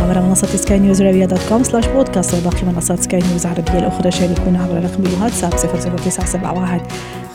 عبر 0.00 0.20
منصة 0.20 0.46
سكاي 0.46 0.78
نيوز 0.78 1.02
عربيه 1.02 1.24
dot 1.24 1.40
com 1.48 1.62
slash 1.62 1.86
podcast 1.86 2.34
وباقي 2.34 2.64
منصات 2.66 3.00
سكاي 3.00 3.20
نيوز 3.28 3.46
العربيه 3.46 3.78
الاخرى 3.78 4.10
شاركونا 4.10 4.62
عبر 4.62 4.84
رقم 4.84 5.02
الواتساب 5.06 5.50
00971 5.50 6.80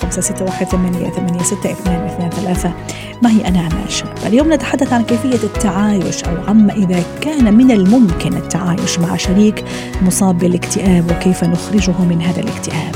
561 0.01 0.67
88 0.67 1.43
6223 1.43 2.73
معي 3.21 3.47
أنا 3.47 3.59
أمال 3.59 3.91
شاب 3.91 4.13
اليوم 4.25 4.53
نتحدث 4.53 4.93
عن 4.93 5.03
كيفية 5.03 5.43
التعايش 5.43 6.23
أو 6.23 6.35
عما 6.47 6.73
إذا 6.73 7.03
كان 7.21 7.53
من 7.53 7.71
الممكن 7.71 8.37
التعايش 8.37 8.99
مع 8.99 9.17
شريك 9.17 9.65
مصاب 10.01 10.37
بالاكتئاب 10.37 11.11
وكيف 11.11 11.43
نخرجه 11.43 12.01
من 12.09 12.21
هذا 12.21 12.41
الاكتئاب. 12.41 12.95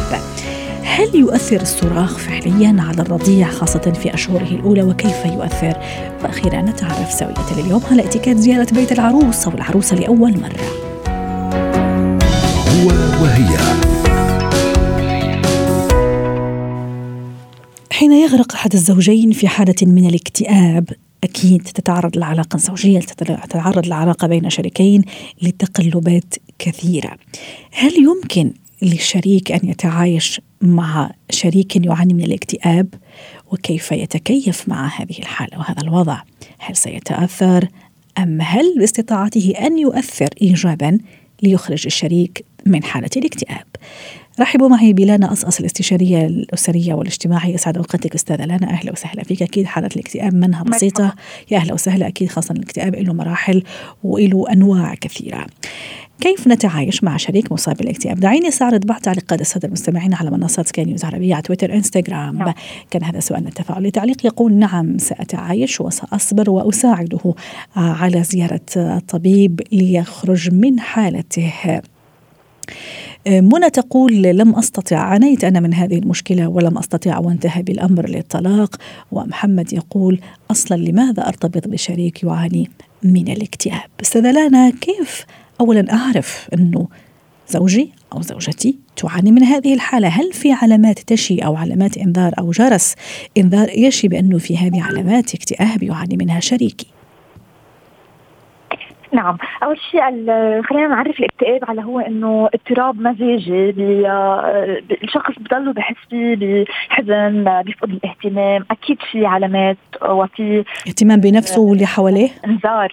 هل 0.89 1.15
يؤثر 1.15 1.61
الصراخ 1.61 2.17
فعليا 2.17 2.75
على 2.79 3.01
الرضيع 3.01 3.49
خاصة 3.49 3.93
في 4.01 4.13
أشهره 4.13 4.47
الأولى 4.47 4.83
وكيف 4.83 5.25
يؤثر؟ 5.25 5.77
وأخيرا 6.23 6.61
نتعرف 6.61 7.11
سوية 7.11 7.63
اليوم 7.63 7.81
على 7.91 8.05
اتكات 8.05 8.37
زيارة 8.37 8.67
بيت 8.73 8.91
العروس 8.91 9.45
أو 9.47 9.51
العروسة 9.51 9.95
لأول 9.95 10.39
مرة. 10.39 10.61
هو 12.67 12.87
وهي. 13.23 13.57
حين 17.91 18.11
يغرق 18.11 18.53
أحد 18.53 18.73
الزوجين 18.73 19.31
في 19.31 19.47
حالة 19.47 19.75
من 19.81 20.09
الاكتئاب 20.09 20.89
أكيد 21.23 21.63
تتعرض 21.63 22.17
العلاقة 22.17 22.55
الزوجية 22.55 22.99
تتعرض 22.99 23.85
العلاقة 23.85 24.27
بين 24.27 24.49
شريكين 24.49 25.01
لتقلبات 25.41 26.33
كثيرة. 26.59 27.11
هل 27.71 27.93
يمكن 27.97 28.53
للشريك 28.81 29.51
أن 29.51 29.69
يتعايش 29.69 30.41
مع 30.61 31.11
شريك 31.29 31.75
يعاني 31.75 32.13
من 32.13 32.23
الاكتئاب 32.23 32.93
وكيف 33.51 33.91
يتكيف 33.91 34.69
مع 34.69 34.87
هذه 34.87 35.19
الحالة 35.19 35.59
وهذا 35.59 35.81
الوضع؟ 35.81 36.21
هل 36.59 36.75
سيتأثر؟ 36.75 37.67
أم 38.17 38.41
هل 38.41 38.75
باستطاعته 38.79 39.53
أن 39.59 39.77
يؤثر 39.79 40.29
ايجابا 40.41 40.97
ليخرج 41.43 41.85
الشريك 41.85 42.45
من 42.65 42.83
حالة 42.83 43.09
الاكتئاب؟ 43.17 43.65
رحبوا 44.39 44.67
معي 44.67 44.93
بلانا 44.93 45.33
أصأص 45.33 45.59
الاستشارية 45.59 46.25
الأسرية 46.25 46.93
والاجتماعية. 46.93 47.53
يسعد 47.53 47.77
أوقاتك 47.77 48.15
أستاذة 48.15 48.45
لانا. 48.45 48.69
أهلا 48.69 48.91
وسهلا 48.91 49.23
فيك. 49.23 49.41
أكيد 49.41 49.65
حالة 49.65 49.89
الاكتئاب 49.95 50.33
منها 50.33 50.63
بسيطة. 50.63 51.13
يا 51.51 51.57
أهلا 51.57 51.73
وسهلا. 51.73 52.07
أكيد 52.07 52.29
خاصة 52.29 52.51
الاكتئاب 52.51 52.95
له 52.95 53.13
مراحل 53.13 53.63
وله 54.03 54.45
أنواع 54.51 54.95
كثيرة. 54.95 55.45
كيف 56.21 56.47
نتعايش 56.47 57.03
مع 57.03 57.17
شريك 57.17 57.51
مصاب 57.51 57.77
بالاكتئاب؟ 57.77 58.19
دعيني 58.19 58.47
استعرض 58.47 58.85
بعض 58.85 59.01
تعليقات 59.01 59.41
السادة 59.41 59.67
المستمعين 59.67 60.13
على 60.13 60.31
منصات 60.31 60.67
سكاي 60.67 60.85
نيوز 60.85 61.05
عربية 61.05 61.33
على 61.33 61.43
تويتر 61.43 61.73
إنستغرام. 61.73 62.37
نعم. 62.37 62.53
كان 62.91 63.03
هذا 63.03 63.19
سؤالنا 63.19 63.49
التفاعلي 63.49 63.91
تعليق 63.91 64.25
يقول 64.25 64.53
نعم 64.53 64.97
سأتعايش 64.97 65.81
وسأصبر 65.81 66.49
وأساعده 66.49 67.33
على 67.75 68.23
زيارة 68.23 68.61
الطبيب 68.77 69.61
ليخرج 69.71 70.53
من 70.53 70.79
حالته. 70.79 71.81
منى 73.27 73.69
تقول 73.69 74.21
لم 74.21 74.55
أستطع 74.55 74.97
عانيت 74.97 75.43
أنا 75.43 75.59
من 75.59 75.73
هذه 75.73 75.97
المشكلة 75.97 76.47
ولم 76.47 76.77
أستطع 76.77 77.17
وانتهى 77.17 77.63
بالأمر 77.63 78.09
للطلاق. 78.09 78.75
ومحمد 79.11 79.73
يقول 79.73 80.19
أصلا 80.51 80.77
لماذا 80.77 81.27
أرتبط 81.27 81.67
بشريك 81.67 82.23
يعاني 82.23 82.69
من 83.03 83.27
الاكتئاب؟ 83.27 83.89
أستاذة 84.01 84.31
لانا 84.31 84.69
كيف 84.69 85.25
اولا 85.61 85.93
أعرف 85.93 86.49
انه 86.53 86.87
زوجي 87.49 87.91
أو 88.13 88.21
زوجتي 88.21 88.77
تعاني 88.95 89.31
من 89.31 89.43
هذه 89.43 89.73
الحالة؟ 89.73 90.07
هل 90.07 90.33
في 90.33 90.51
علامات 90.51 90.99
تشي 90.99 91.39
أو 91.39 91.55
علامات 91.55 91.97
إنذار 91.97 92.33
أو 92.39 92.51
جرس 92.51 92.95
إنذار 93.37 93.69
يشي 93.69 94.07
بأنه 94.07 94.37
في 94.37 94.57
هذه 94.57 94.81
علامات 94.81 95.35
اكتئاب 95.35 95.83
يعاني 95.83 96.17
منها 96.17 96.39
شريكي؟ 96.39 96.87
نعم. 99.13 99.37
أول 99.63 99.77
شيء 99.91 100.01
خلينا 100.61 100.87
نعرف 100.87 101.19
الاكتئاب 101.19 101.59
على 101.69 101.83
هو 101.83 101.99
إنه 101.99 102.49
اضطراب 102.53 103.01
مزاجي 103.01 103.73
الشخص 105.03 105.33
بضله 105.39 105.73
بحس 105.73 105.95
فيه 106.09 106.65
بحزن 106.89 107.61
بيفقد 107.65 107.89
الاهتمام 107.89 108.65
أكيد 108.71 108.97
في 109.11 109.25
علامات 109.25 109.77
وفي 110.09 110.63
اهتمام 110.87 111.19
بنفسه 111.19 111.61
واللي 111.61 111.85
حواليه؟ 111.85 112.29
انذار. 112.45 112.91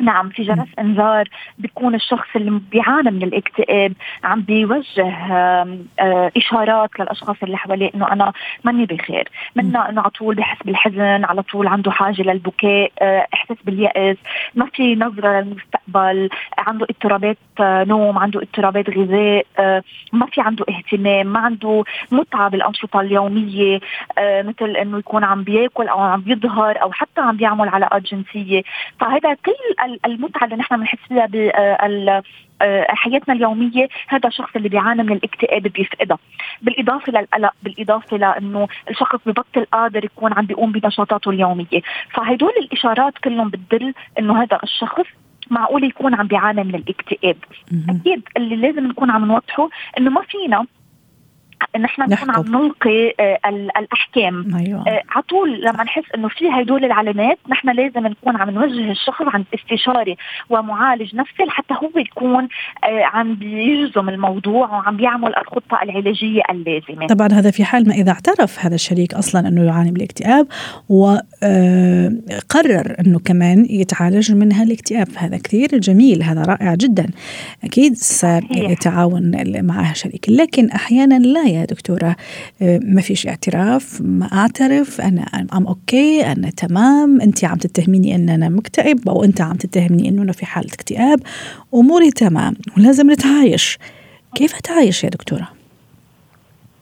نعم 0.00 0.28
في 0.28 0.42
جرس 0.42 0.68
إنذار 0.78 1.28
بيكون 1.58 1.94
الشخص 1.94 2.28
اللي 2.36 2.60
بيعاني 2.70 3.10
من 3.10 3.22
الاكتئاب 3.22 3.92
عم 4.24 4.40
بيوجه 4.40 5.14
إشارات 6.36 6.90
للأشخاص 7.00 7.36
اللي 7.42 7.56
حواليه 7.56 7.90
إنه 7.94 8.12
أنا 8.12 8.32
ماني 8.64 8.86
بخير 8.86 9.28
منا 9.56 9.88
إنه 9.88 10.00
على 10.00 10.10
طول 10.10 10.34
بحس 10.34 10.58
بالحزن 10.64 11.24
على 11.24 11.42
طول 11.42 11.66
عنده 11.66 11.90
حاجة 11.90 12.22
للبكاء 12.22 12.92
إحساس 13.34 13.56
باليأس 13.64 14.16
ما 14.54 14.66
في 14.66 14.94
نظرة 14.94 15.40
للمستقبل 15.40 16.28
عنده 16.58 16.86
اضطرابات 16.90 17.38
نوم 17.60 18.18
عنده 18.18 18.40
اضطرابات 18.40 18.90
غذاء 18.90 19.46
ما 20.12 20.26
في 20.26 20.40
عنده 20.40 20.64
اهتمام 20.68 21.26
ما 21.26 21.40
عنده 21.40 21.84
متعة 22.12 22.48
بالأنشطة 22.48 23.00
اليومية 23.00 23.80
مثل 24.18 24.76
إنه 24.76 24.98
يكون 24.98 25.24
عم 25.24 25.42
بياكل 25.42 25.88
أو 25.88 26.00
عم 26.00 26.20
بيظهر 26.20 26.82
أو 26.82 26.92
حتى 26.92 27.20
عم 27.20 27.36
بيعمل 27.36 27.68
علاقات 27.68 28.02
جنسية. 28.02 28.62
فهذا 29.00 29.34
كل 29.34 29.52
المتعة 30.06 30.44
اللي 30.44 30.56
نحن 30.56 30.76
بنحس 30.76 30.98
فيها 31.08 31.26
بال 31.26 32.22
حياتنا 32.88 33.34
اليومية 33.34 33.88
هذا 34.08 34.28
الشخص 34.28 34.50
اللي 34.56 34.68
بيعاني 34.68 35.02
من 35.02 35.12
الاكتئاب 35.12 35.62
بيفقدها. 35.62 36.18
بالإضافة 36.62 37.12
للقلق 37.12 37.52
بالإضافة 37.62 38.16
لأنه 38.16 38.68
الشخص 38.90 39.18
ببطل 39.26 39.64
قادر 39.72 40.04
يكون 40.04 40.32
عم 40.32 40.46
بيقوم 40.46 40.72
بنشاطاته 40.72 41.30
اليومية. 41.30 41.80
فهدول 42.14 42.52
الإشارات 42.62 43.18
كلهم 43.18 43.48
بتدل 43.48 43.94
إنه 44.18 44.42
هذا 44.42 44.58
الشخص 44.62 45.06
معقول 45.50 45.84
يكون 45.84 46.14
عم 46.14 46.26
بيعاني 46.26 46.64
من 46.64 46.74
الاكتئاب. 46.74 47.36
أكيد 47.88 48.22
اللي 48.36 48.56
لازم 48.56 48.86
نكون 48.86 49.10
عم 49.10 49.24
نوضحه 49.24 49.68
إنه 49.98 50.10
ما 50.10 50.22
فينا 50.22 50.66
نحن 51.80 52.02
نكون 52.02 52.30
عم 52.30 52.44
نلقي 52.46 53.14
آه 53.20 53.38
الأحكام. 53.78 54.56
أيوة. 54.56 54.84
آه 54.88 55.02
على 55.08 55.22
طول 55.28 55.60
لما 55.60 55.84
نحس 55.84 56.02
إنه 56.14 56.28
في 56.28 56.50
هدول 56.50 56.84
العلامات 56.84 57.38
نحن 57.48 57.70
لازم 57.70 58.06
نكون 58.06 58.36
عم 58.36 58.50
نوجه 58.50 58.90
الشخص 58.90 59.24
عند 59.26 59.44
استشاري 59.54 60.16
ومعالج 60.50 61.16
نفسي 61.16 61.42
لحتى 61.42 61.74
هو 61.74 61.90
يكون 61.96 62.48
آه 62.84 63.04
عم 63.04 63.34
بيجزم 63.34 64.08
الموضوع 64.08 64.70
وعم 64.70 64.96
بيعمل 64.96 65.36
الخطة 65.36 65.82
العلاجية 65.82 66.42
اللازمة. 66.50 67.06
طبعا 67.06 67.28
هذا 67.32 67.50
في 67.50 67.64
حال 67.64 67.88
ما 67.88 67.94
إذا 67.94 68.10
اعترف 68.10 68.66
هذا 68.66 68.74
الشريك 68.74 69.14
أصلا 69.14 69.48
إنه 69.48 69.64
يعاني 69.64 69.90
من 69.90 69.96
الاكتئاب 69.96 70.46
وقرر 70.88 72.94
إنه 73.00 73.18
كمان 73.24 73.66
يتعالج 73.70 74.32
من 74.32 74.52
هالاكتئاب 74.52 75.08
هذا 75.16 75.36
كثير 75.36 75.78
جميل 75.78 76.22
هذا 76.22 76.42
رائع 76.42 76.74
جدا. 76.74 77.06
أكيد 77.64 77.94
سيتعاون 77.94 79.32
معه 79.64 79.92
شريك 79.92 80.26
لكن 80.28 80.70
أحيانا 80.70 81.18
لا 81.18 81.47
يا 81.48 81.64
دكتورة. 81.64 82.16
ما 82.60 83.00
فيش 83.00 83.26
اعتراف 83.26 84.00
ما 84.00 84.26
أعترف 84.32 85.00
أنا 85.00 85.22
I'm 85.52 85.66
okay 85.66 86.32
أنا 86.32 86.50
تمام. 86.50 87.20
أنت 87.20 87.44
عم 87.44 87.58
تتهميني 87.58 88.14
أن 88.14 88.28
أنا 88.28 88.48
مكتئب 88.48 89.08
أو 89.08 89.24
أنت 89.24 89.40
عم 89.40 89.56
تتهمني 89.56 90.08
أنه 90.08 90.22
أنا 90.22 90.32
في 90.32 90.46
حالة 90.46 90.68
اكتئاب. 90.72 91.20
أموري 91.74 92.10
تمام 92.10 92.54
ولازم 92.76 93.10
نتعايش. 93.10 93.78
كيف 94.34 94.54
أتعايش 94.54 95.04
يا 95.04 95.08
دكتورة؟ 95.08 95.57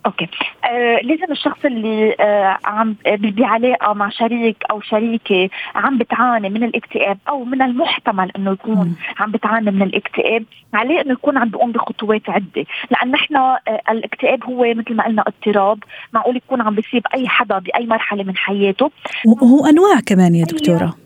أوكي. 0.06 0.28
آه 0.64 1.00
لازم 1.02 1.32
الشخص 1.32 1.64
اللي 1.64 2.16
آه 2.20 2.58
عم 2.64 2.96
بعلاقه 3.06 3.92
مع 3.92 4.08
شريك 4.08 4.56
أو 4.70 4.80
شريكة 4.80 5.48
عم 5.74 5.98
بتعاني 5.98 6.48
من 6.48 6.64
الاكتئاب 6.64 7.18
أو 7.28 7.44
من 7.44 7.62
المحتمل 7.62 8.30
إنه 8.36 8.52
يكون. 8.52 8.96
عم 9.18 9.30
بتعاني 9.30 9.70
من 9.70 9.82
الاكتئاب 9.82 10.44
عليه 10.74 11.00
إنه 11.00 11.12
يكون 11.12 11.38
عم 11.38 11.48
بيقوم 11.48 11.72
بخطوات 11.72 12.30
عدة. 12.30 12.64
لأن 12.90 13.10
نحن 13.10 13.36
آه 13.36 13.60
الاكتئاب 13.90 14.44
هو 14.44 14.74
مثل 14.74 14.94
ما 14.94 15.04
قلنا 15.04 15.24
اضطراب 15.26 15.78
معقول 16.12 16.36
يكون 16.36 16.60
عم 16.60 16.74
بيصيب 16.74 17.02
أي 17.14 17.28
حدا 17.28 17.58
بأي 17.58 17.86
مرحلة 17.86 18.24
من 18.24 18.36
حياته. 18.36 18.90
وهو 19.26 19.66
أنواع 19.66 20.00
كمان 20.06 20.34
يا 20.34 20.44
دكتورة. 20.44 21.05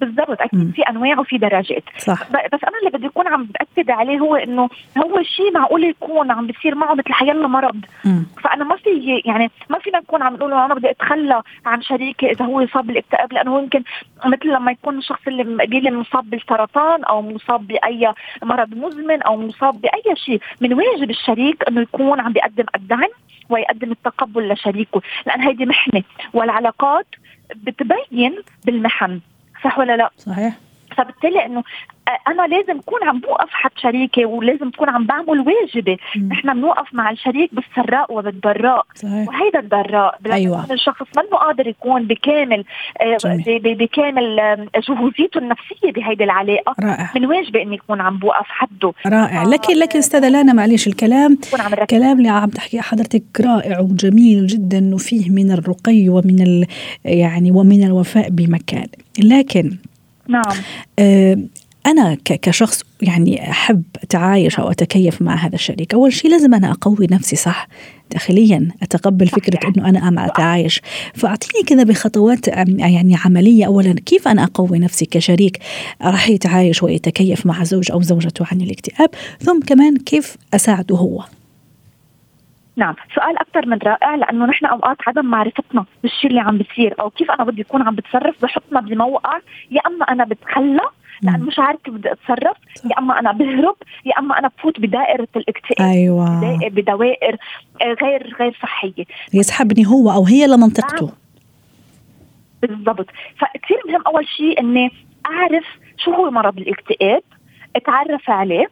بالضبط 0.00 0.40
أكيد 0.40 0.72
في 0.74 0.82
أنواع 0.82 1.20
وفي 1.20 1.38
درجات. 1.38 1.82
صح. 1.98 2.30
بس 2.30 2.64
أنا 2.64 2.78
اللي 2.78 2.90
بدي 2.98 3.06
اكون 3.06 3.28
عم 3.28 3.44
بأكد 3.44 3.90
عليه 3.90 4.18
هو 4.18 4.36
إنه 4.36 4.68
هو 4.98 5.22
شيء 5.22 5.52
معقول 5.52 5.84
يكون 5.84 6.30
عم 6.30 6.46
بيصير 6.46 6.74
معه 6.74 6.94
مثل 6.94 7.12
حيلا 7.12 7.46
مرض. 7.46 7.84
مم. 8.04 8.26
فأنا 8.42 8.64
ما 8.64 8.76
في 8.76 9.22
يعني 9.24 9.50
ما 9.70 9.78
فينا 9.78 9.98
نكون 9.98 10.22
عم 10.22 10.34
نقول 10.34 10.52
أنا 10.52 10.74
بدي 10.74 10.90
أتخلى 10.90 11.42
عن 11.66 11.82
شريكي 11.82 12.30
إذا 12.30 12.44
هو 12.44 12.60
يصاب 12.60 12.86
بالاكتئاب 12.86 13.32
لأنه 13.32 13.58
يمكن 13.58 13.82
مثل 14.24 14.48
لما 14.48 14.72
يكون 14.72 14.98
الشخص 14.98 15.20
اللي 15.28 15.64
قبيله 15.64 15.90
مصاب 15.90 16.30
بالسرطان 16.30 17.04
أو 17.04 17.22
مصاب 17.22 17.66
بأي 17.66 18.12
مرض 18.42 18.74
مزمن 18.74 19.22
أو 19.22 19.36
مصاب 19.36 19.80
بأي 19.80 20.16
شيء 20.16 20.40
من 20.60 20.74
واجب 20.74 21.10
الشريك 21.10 21.64
إنه 21.68 21.80
يكون 21.80 22.20
عم 22.20 22.32
بيقدم 22.32 22.64
الدعم 22.74 23.08
ويقدم 23.50 23.92
التقبل 23.92 24.52
لشريكه. 24.52 25.02
لأن 25.26 25.40
هيدي 25.40 25.66
محنة 25.66 26.02
والعلاقات 26.34 27.06
بتبين 27.56 28.42
بالمحن. 28.64 29.20
صح 29.66 29.78
ولا 29.78 29.96
لا؟ 29.96 30.10
صحيح 30.18 30.54
فبالتالي 30.96 31.46
إنه 31.46 31.62
أنا 32.28 32.46
لازم 32.46 32.78
اكون 32.78 33.04
عم 33.04 33.20
بوقف 33.20 33.48
حد 33.50 33.70
شريكي 33.76 34.24
ولازم 34.24 34.68
اكون 34.68 34.88
عم 34.88 35.06
بعمل 35.06 35.40
واجبي 35.40 35.96
نحن 36.28 36.54
بنوقف 36.54 36.94
مع 36.94 37.10
الشريك 37.10 37.50
بالسراء 37.54 38.14
وبالضراء. 38.14 38.86
صحيح. 38.94 39.28
وهيدا 39.28 39.58
الضراء. 39.58 40.18
أيوة. 40.32 40.72
الشخص 40.72 41.06
منه 41.16 41.38
قادر 41.38 41.66
يكون 41.66 42.02
بكامل 42.02 42.64
آه، 43.00 43.16
جميل. 43.16 43.58
بكامل 43.74 44.40
آه، 44.40 44.66
جهوزيته 44.88 45.38
النفسية 45.38 45.92
بهيدي 45.92 46.24
العلاقة. 46.24 46.74
رائع. 46.80 47.10
من 47.14 47.26
واجبي 47.26 47.62
إني 47.62 47.76
اكون 47.76 48.00
عم 48.00 48.18
بوقف 48.18 48.46
حده. 48.48 48.92
رائع. 49.06 49.42
آه، 49.42 49.48
لكن 49.48 49.76
لكن 49.78 49.98
أستاذة 49.98 50.28
لانا 50.28 50.52
معلش 50.52 50.86
الكلام 50.86 51.38
اكون 51.48 51.60
عم 51.60 51.74
ركز 51.74 51.96
كلام 51.98 52.18
اللي 52.18 52.28
عم 52.28 52.48
تحكي 52.48 52.80
حضرتك 52.80 53.24
رائع 53.40 53.80
وجميل 53.80 54.46
جدا 54.46 54.94
وفيه 54.94 55.30
من 55.30 55.52
الرقي 55.52 56.08
ومن 56.08 56.42
ال 56.42 56.66
يعني 57.04 57.50
ومن 57.50 57.84
الوفاء 57.86 58.28
بمكان. 58.30 58.86
لكن 59.24 59.76
نعم. 60.28 60.56
آه، 60.98 61.38
أنا 61.86 62.16
كشخص 62.24 62.82
يعني 63.02 63.50
أحب 63.50 63.82
أتعايش 64.02 64.58
أو 64.58 64.70
أتكيف 64.70 65.22
مع 65.22 65.34
هذا 65.34 65.54
الشريك. 65.54 65.94
أول 65.94 66.12
شيء 66.12 66.30
لازم 66.30 66.54
أنا 66.54 66.70
أقوي 66.70 67.06
نفسي 67.10 67.36
صح؟ 67.36 67.68
داخليا 68.10 68.68
أتقبل 68.82 69.28
فكرة. 69.28 69.68
أنه 69.68 69.88
أنا 69.88 70.08
أم 70.08 70.18
أتعايش. 70.18 70.82
فأعطيني 71.14 71.64
كذا 71.66 71.82
بخطوات 71.82 72.48
يعني 72.48 73.16
عملية. 73.24 73.66
أولا 73.66 73.94
كيف 74.06 74.28
أنا 74.28 74.44
أقوي 74.44 74.78
نفسي 74.78 75.06
كشريك 75.06 75.58
راح 76.02 76.28
يتعايش 76.28 76.82
ويتكيف 76.82 77.46
مع 77.46 77.64
زوج 77.64 77.92
أو 77.92 78.02
زوجته 78.02 78.44
عن 78.52 78.60
الاكتئاب؟ 78.60 79.10
ثم 79.40 79.60
كمان 79.60 79.96
كيف 79.96 80.36
أساعده 80.54 80.96
هو؟ 80.96 81.24
نعم. 82.76 82.94
سؤال 83.14 83.38
أكثر 83.38 83.66
من 83.66 83.78
رائع 83.82 84.14
لأنه 84.14 84.46
نحن 84.46 84.66
أوقات 84.66 84.96
عدم 85.06 85.24
معرفتنا 85.26 85.84
بالشيء 86.02 86.30
اللي 86.30 86.40
عم 86.40 86.58
بيصير 86.58 86.94
أو 87.00 87.10
كيف 87.10 87.30
أنا 87.30 87.44
بدي 87.44 87.62
أكون 87.62 87.82
عم 87.82 87.94
بتصرف 87.94 88.42
بحطنا 88.42 88.80
بموقع 88.80 89.38
يا 89.70 89.80
أما 89.86 90.04
أنا 90.04 90.24
بتخلى 90.24 90.80
لأن 91.22 91.40
مم. 91.40 91.46
مش 91.46 91.58
عارفه 91.58 91.80
كيف 91.84 91.94
بدي 91.94 92.12
أتصرف. 92.12 92.56
يا 92.84 92.98
أما 92.98 93.18
أنا 93.20 93.32
بهرب 93.32 93.76
يا 94.04 94.18
أما 94.18 94.38
أنا 94.38 94.48
بفوت 94.58 94.80
بدائرة 94.80 95.28
الاكتئاب 95.36 95.88
أيوة. 95.88 96.38
بدائر- 96.40 96.68
بدوائر 96.72 97.36
آه، 97.82 97.96
غير 98.02 98.36
غير 98.40 98.58
صحية. 98.62 99.04
يسحبني 99.34 99.86
هو 99.86 100.10
أو 100.10 100.24
هي 100.24 100.46
لمنطقته. 100.46 101.10
بالضبط. 102.62 103.06
فكثير 103.38 103.76
مهم 103.88 104.02
أول 104.06 104.26
شيء 104.28 104.60
إني 104.60 104.90
أعرف 105.26 105.64
شو 105.96 106.10
هو 106.10 106.30
مرض 106.30 106.58
الاكتئاب 106.58 107.22
أتعرف 107.76 108.30
عليه 108.30 108.66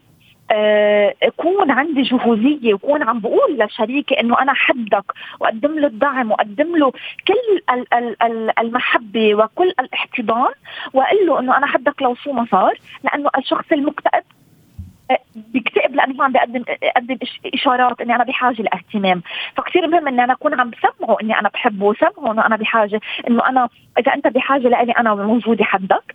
اكون 1.23 1.70
عندي 1.70 2.02
جهوزية 2.02 2.73
واكون 2.75 3.02
عم 3.02 3.20
بقول 3.20 3.58
لشريكي 3.58 4.20
إنه 4.20 4.43
أنا 4.43 4.52
حدك 4.55 5.05
وأقدم 5.41 5.79
له 5.79 5.87
الدعم 5.87 6.31
وأقدم 6.31 6.76
له 6.76 6.91
كل 7.29 7.75
ال- 7.75 7.94
ال- 7.94 8.23
ال- 8.23 8.58
المحبة 8.58 9.35
وكل 9.35 9.73
الاحتضان 9.81 10.52
وأقول 10.93 11.26
له 11.26 11.41
إنه 11.41 11.56
أنا 11.56 11.67
حدك 11.67 12.02
لو 12.02 12.14
شو 12.14 12.32
ما 12.32 12.46
صار 12.50 12.79
لأنه 13.05 13.31
الشخص 13.38 13.73
المكتئب 13.73 14.12
آه، 14.12 14.33
لأنه 16.04 16.18
هو 16.18 16.22
عم 16.22 16.32
بيقدم 16.32 16.64
يقدم 16.82 17.16
إش- 17.24 17.38
إشارات 17.54 18.00
إني 18.00 18.14
أنا 18.14 18.24
بحاجة 18.24 18.62
لإهتمام. 18.62 19.22
فكثير 19.56 19.86
مهم 19.86 20.08
إني 20.08 20.24
أنا 20.24 20.32
أكون 20.32 20.60
عم 20.60 20.70
بسمعه 20.70 21.16
إني 21.22 21.38
أنا 21.38 21.48
بحبه 21.48 21.86
وسمعه 21.86 22.32
إنه 22.32 22.46
أنا 22.46 22.56
بحاجة 22.56 23.00
إنه 23.28 23.48
أنا 23.48 23.68
إذا 23.98 24.14
أنت 24.14 24.26
بحاجة 24.26 24.68
لإلي 24.68 24.92
أنا 24.92 25.14
موجودة 25.14 25.64
حدك. 25.64 26.14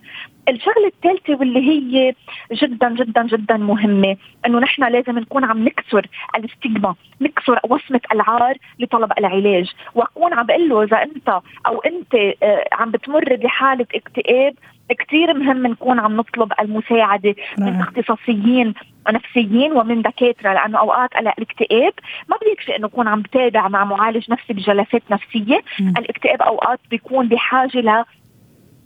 الشغلة 0.50 0.88
الثالثة 0.88 1.36
واللي 1.40 1.60
هي 1.70 2.14
جدا 2.52 2.90
جدا 2.90 3.24
جدا 3.24 3.58
مهمة 3.58 4.18
إنه 4.46 4.60
نحن 4.60 4.84
لازم 4.84 5.20
نكون 5.20 5.44
عم 5.44 5.64
نكسر 5.64 6.08
الاستجما 6.36 6.96
نكسر 7.22 7.60
وصمة 7.70 8.02
العار 8.14 8.58
لطلب 8.80 9.12
العلاج. 9.18 9.72
وأكون 9.96 10.34
عم 10.34 10.46
بقول 10.46 10.70
له 10.70 10.84
إذا 10.84 11.04
أنت 11.04 11.30
أو 11.68 11.80
أنت 11.80 12.16
آه، 12.44 12.66
عم 12.72 12.92
بتمر 12.92 13.36
بحالة 13.36 13.86
اكتئاب 13.96 14.54
كثير 14.94 15.34
مهم 15.34 15.68
نكون 15.68 16.00
عم 16.00 16.18
نطلب 16.18 16.54
المساعدة 16.60 17.36
من 17.58 17.68
رائع. 17.68 17.80
اختصاصيين 17.82 18.74
نفسيين 19.10 19.72
ومن 19.72 20.02
دكاترة 20.02 20.54
لأنه 20.54 20.80
أوقات 20.80 21.10
الاكتئاب 21.16 21.94
ما 22.30 22.38
بيكفي 22.46 22.76
انه 22.76 22.86
يكون 22.88 23.08
عم 23.08 23.22
بتابع 23.22 23.68
مع 23.68 23.84
معالج 23.86 24.32
نفسي 24.32 24.54
بجلسات 24.54 25.04
نفسية 25.12 25.62
مم. 25.80 25.94
الاكتئاب 25.98 26.42
أوقات 26.42 26.80
بيكون 26.90 27.28
بحاجة 27.28 27.78
ل 27.80 28.04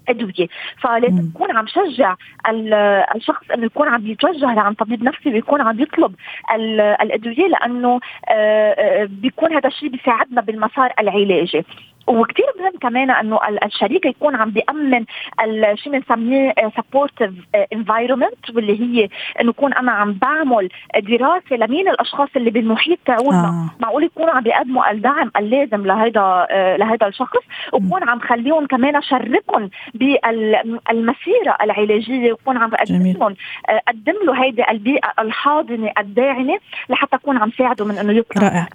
أدوية 0.10 0.48
فلازم. 0.82 1.16
نكون 1.36 1.58
عم 1.58 1.66
شجع 1.68 2.16
ال- 2.50 2.74
الشخص 3.16 3.52
إنه 3.52 3.66
يكون 3.66 3.88
عم 3.88 4.08
يتوجه 4.08 4.54
لعند 4.54 4.76
طبيب 4.76 5.04
نفسي 5.04 5.30
ويكون 5.30 5.62
عم 5.62 5.80
يطلب 5.80 6.16
ال- 6.56 6.82
الأدوية 6.82 7.48
لأنه 7.48 8.00
آه، 8.30 8.72
آه، 8.74 9.06
بيكون 9.12 9.54
هذا 9.54 9.68
الشيء 9.68 9.90
بيساعدنا 9.90 10.42
بالمسار 10.42 10.94
العلاجي 11.00 11.64
وكثير 12.08 12.46
مهم 12.60 12.72
كمان 12.82 13.12
إنه 13.12 13.40
ال- 13.50 13.64
الشريك 13.64 14.06
يكون 14.06 14.36
عم 14.36 14.50
بيأمن 14.50 15.06
ال- 15.44 15.80
شو 15.80 15.90
بنسميه 15.92 16.54
supportive 16.78 17.32
environment 17.74 18.50
واللي 18.56 18.82
هي 18.82 19.10
إنه 19.42 19.50
يكون 19.50 19.74
أنا 19.74 19.92
عم 19.92 20.14
بعمل 20.14 20.70
دراسة 21.00 21.56
لمين 21.56 21.88
الأشخاص 21.88 22.30
اللي 22.36 22.50
بالمحيط 22.50 23.00
تاعولنا 23.06 23.48
آه. 23.48 23.70
معقول 23.82 24.04
يكونوا 24.04 24.32
عم 24.32 24.44
بيقدموا 24.44 24.92
الدعم 24.92 25.32
اللازم 25.40 25.86
لهيدا 25.86 26.22
آه، 26.52 26.78
لهيدا 26.78 27.08
الشخص 27.08 27.38
وبكون 27.74 28.10
عم 28.10 28.20
خليهم 28.20 28.66
كمان 28.68 28.96
أشركهم 28.96 29.70
بالمسيرة 29.94 31.58
العلاجية 31.62 32.32
وبكون 32.32 32.58
عم 32.58 32.70
بقدم. 32.70 33.14
لهم 33.20 33.36
آه، 33.70 33.82
أقدم 33.88 34.14
له 34.26 34.44
هيدي 34.44 34.64
البيئة 34.72 35.14
الحاضنة 35.20 35.92
الداعمة 36.00 36.58
لحتى 36.90 37.16
أكون 37.16 37.38
عم 37.38 37.52
ساعده 37.58 37.86
من 37.86 37.98
إنه 37.98 38.14
يطلع 38.14 38.68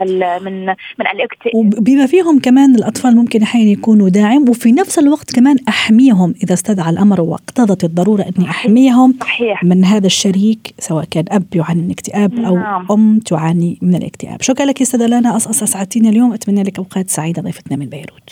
من 0.43 0.67
من 0.99 1.07
الاكتئاب 1.15 1.55
وبما 1.55 2.07
فيهم 2.07 2.39
كمان 2.39 2.75
الأطفال 2.75 3.18
ممكن 3.19 3.43
أحيانا 3.43 3.71
يكونوا 3.71 4.09
داعم 4.09 4.49
وفي 4.49 4.73
نفس 4.73 4.99
الوقت 4.99 5.35
كمان 5.35 5.57
أحميهم 5.69 6.35
إذا 6.45 6.55
استدعى 6.55 6.91
الأمر 6.91 7.21
واقتضت 7.21 7.85
الضرورة 7.85 8.23
أني 8.23 8.51
أحميهم 8.51 9.15
صحيح. 9.21 9.65
من 9.65 9.85
هذا 9.85 10.07
الشريك 10.07 10.75
سواء 10.79 11.05
كان 11.05 11.25
أب 11.29 11.45
يعاني 11.55 11.81
من 11.81 11.87
الاكتئاب 11.87 12.35
أو 12.39 12.57
نعم. 12.57 12.87
أم 12.91 13.19
تعاني 13.19 13.79
من 13.83 13.95
الاكتئاب. 13.95 14.43
شكرا 14.43 14.67
لك 14.67 14.83
أستاذة 14.83 15.07
لانا. 15.07 15.37
أسعدتينا 15.37 16.09
اليوم. 16.09 16.33
أتمنى 16.33 16.63
لك 16.63 16.79
أوقات 16.79 17.11
سعيدة. 17.11 17.43
ضيفتنا 17.43 17.77
من 17.77 17.87
بيروت. 17.87 18.31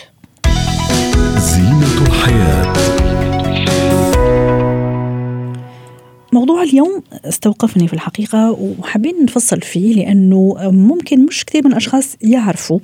زينة 1.39 2.07
الحياة. 2.07 2.73
موضوع 6.37 6.63
اليوم 6.63 7.03
استوقفني 7.25 7.89
في 7.89 7.95
الحقيقة 7.95 8.51
وحابين 8.79 9.15
نفصل 9.25 9.61
فيه 9.61 9.95
لأنه 9.95 10.57
ممكن 10.63 11.27
مش 11.27 11.45
كثير 11.45 11.65
من 11.65 11.71
الأشخاص 11.73 12.17
يعرفوا 12.23 12.79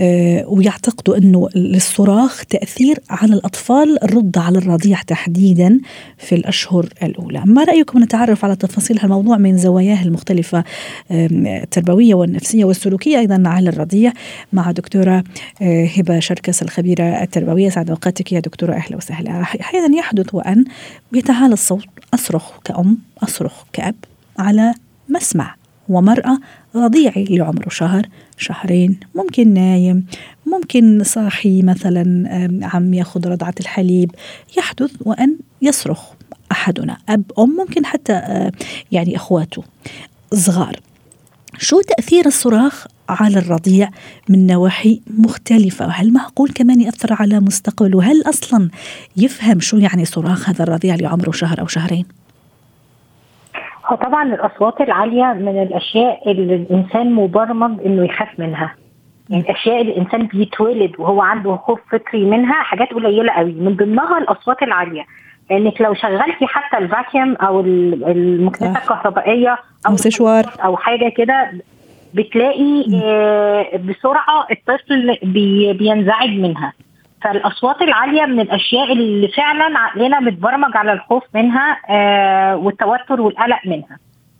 آه، 0.00 0.44
ويعتقدوا 0.48 1.16
أنه 1.16 1.48
للصراخ 1.54 2.44
تأثير 2.44 2.98
على 3.10 3.34
الأطفال 3.34 4.02
الرضع 4.04 4.42
على 4.42 4.58
الرضيع 4.58 5.02
تحديدا 5.02 5.80
في 6.18 6.34
الأشهر 6.34 6.88
الأولى. 7.02 7.42
ما 7.46 7.64
رأيكم 7.64 8.02
نتعرف 8.02 8.44
على 8.44 8.56
تفاصيل 8.56 8.98
هالموضوع 8.98 9.36
من 9.36 9.56
زواياه 9.58 10.02
المختلفة 10.02 10.64
التربوية 11.10 12.14
والنفسية 12.14 12.64
والسلوكية 12.64 13.18
أيضا 13.18 13.42
على 13.46 13.70
الرضيع 13.70 14.12
مع 14.52 14.70
دكتورة 14.70 15.24
آه، 15.62 15.86
هبة 15.86 16.18
شركس 16.20 16.62
الخبيرة 16.62 17.22
التربوية. 17.22 17.70
سعد 17.70 17.90
أوقاتك 17.90 18.32
يا 18.32 18.40
دكتورة 18.40 18.74
أهلا 18.74 18.96
وسهلا. 18.96 19.42
أحيانا 19.42 19.96
يحدث 19.96 20.34
وأن 20.34 20.64
يتعالى 21.12 21.52
الصوت 21.52 21.84
أصرخ 22.14 22.60
كأم. 22.64 22.85
أصرخ 23.22 23.64
كأب 23.72 23.94
على 24.38 24.74
مسمع 25.08 25.54
ومرأة 25.88 26.38
رضيعي 26.76 27.22
اللي 27.22 27.40
عمره 27.40 27.68
شهر 27.68 28.06
شهرين 28.38 29.00
ممكن 29.14 29.54
نايم 29.54 30.06
ممكن 30.46 31.02
صاحي 31.04 31.62
مثلا 31.62 32.28
عم 32.62 32.94
ياخذ 32.94 33.28
رضعة 33.28 33.54
الحليب 33.60 34.14
يحدث 34.58 34.90
وأن 35.00 35.36
يصرخ 35.62 36.00
أحدنا. 36.52 36.96
أب 37.08 37.32
أم 37.38 37.56
ممكن 37.56 37.86
حتى 37.86 38.50
يعني 38.92 39.16
أخواته 39.16 39.64
صغار. 40.34 40.80
شو 41.58 41.80
تأثير 41.80 42.26
الصراخ 42.26 42.86
على 43.08 43.38
الرضيع 43.38 43.90
من 44.28 44.46
نواحي 44.46 45.00
مختلفة؟ 45.06 45.86
هل 45.86 46.12
معقول 46.12 46.50
كمان 46.50 46.80
يأثر 46.80 47.12
على 47.12 47.40
مستقبله؟ 47.40 48.02
هل 48.02 48.22
أصلا 48.28 48.70
يفهم 49.16 49.60
شو 49.60 49.76
يعني 49.76 50.04
صراخ 50.04 50.48
هذا 50.48 50.62
الرضيع 50.62 50.94
اللي 50.94 51.06
عمره 51.06 51.30
شهر 51.30 51.60
أو 51.60 51.66
شهرين؟ 51.66 52.04
طبعا 53.94 54.34
الأصوات 54.34 54.80
العالية 54.80 55.24
من 55.32 55.62
الأشياء 55.62 56.30
اللي 56.30 56.54
الإنسان 56.54 57.12
مبرمج 57.12 57.80
إنه 57.86 58.04
يخاف 58.04 58.28
منها 58.40 58.74
يعني 59.30 59.42
الأشياء 59.42 59.80
اللي 59.80 59.92
الإنسان 59.92 60.26
بيتولد 60.26 60.92
وهو 60.98 61.20
عنده 61.22 61.56
خوف 61.56 61.80
فطري 61.92 62.24
منها 62.24 62.52
حاجات 62.62 62.88
قليلة 62.92 63.32
قوي 63.32 63.52
من 63.52 63.76
ضمنها 63.76 64.18
الأصوات 64.18 64.62
العالية 64.62 65.04
لأنك 65.50 65.80
لو 65.80 65.94
شغلتي 65.94 66.46
حتى 66.46 66.78
الفاكيوم 66.78 67.34
أو 67.34 67.60
ال- 67.60 68.04
المكنسه 68.04 68.72
صح. 68.74 68.80
الكهربائية 68.82 69.50
أو 69.52 69.56
أو 69.86 69.92
السشوار. 69.94 70.44
أو 70.64 70.76
حاجة 70.76 71.08
كده 71.16 71.50
بتلاقي 72.14 72.84
آه، 73.04 73.76
بسرعة 73.76 74.46
الطفل 74.50 75.18
بي 75.22 75.72
بينزعج 75.72 76.30
منها 76.30 76.72
فالأصوات 77.22 77.82
العالية 77.82 78.26
من 78.26 78.40
الأشياء 78.40 78.92
اللي 78.92 79.28
فعلا 79.28 79.78
عقلنا 79.78 80.20
متبرمج 80.20 80.76
على 80.76 80.92
الخوف 80.92 81.22
منها 81.34 81.78
آه، 81.90 82.56
والتوتر 82.56 83.20
والقلق 83.20 83.60
منها. 83.66 83.98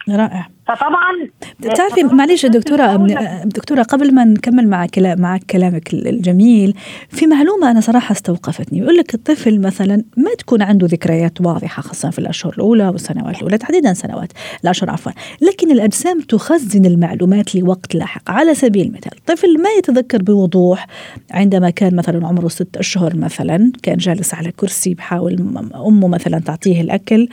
رائع. 0.09 0.56
فطبعا 0.67 1.29
تعرفي 1.77 2.03
معلش 2.03 2.45
يا 2.45 2.49
دكتورة 2.49 3.07
دكتورة 3.45 3.83
قبل 3.83 4.15
ما 4.15 4.25
نكمل 4.25 4.69
مع 4.69 4.87
كلام 4.87 5.21
معك 5.21 5.45
كلامك 5.51 5.95
الجميل 5.95 6.75
في 7.09 7.27
معلومة 7.27 7.71
أنا 7.71 7.81
صراحة 7.81 8.13
استوقفتني. 8.13 8.79
يقول 8.79 8.97
لك 8.97 9.15
الطفل 9.15 9.61
مثلا 9.61 10.05
ما 10.17 10.35
تكون 10.39 10.63
عنده 10.63 10.87
ذكريات 10.87 11.41
واضحة 11.41 11.83
خاصة 11.83 12.11
في 12.11 12.19
الأشهر 12.19 12.53
الأولى 12.53 12.89
والسنوات 12.89 13.37
الأولى 13.37 13.59
تحديدا 13.59 13.93
سنوات 13.93 14.33
الأشهر 14.65 14.91
عفوا. 14.91 15.13
لكن 15.43 15.71
الأجسام 15.71 16.21
تخزن 16.21 16.85
المعلومات 16.85 17.55
لوقت 17.55 17.95
لاحق. 17.95 18.31
على 18.31 18.55
سبيل 18.55 18.87
المثال 18.87 19.13
الطفل 19.19 19.63
ما 19.63 19.71
يتذكر 19.79 20.23
بوضوح 20.23 20.87
عندما 21.31 21.71
كان 21.71 21.97
مثلا 21.97 22.27
عمره 22.27 22.49
ست 22.49 22.77
أشهر 22.77 23.17
مثلا 23.17 23.73
كان 23.83 23.97
جالس 23.97 24.35
على 24.35 24.53
كرسي 24.53 24.95
بحاول 24.95 25.41
أمه 25.75 26.09
مثلا 26.09 26.39
تعطيه 26.39 26.81
الأكل 26.81 27.29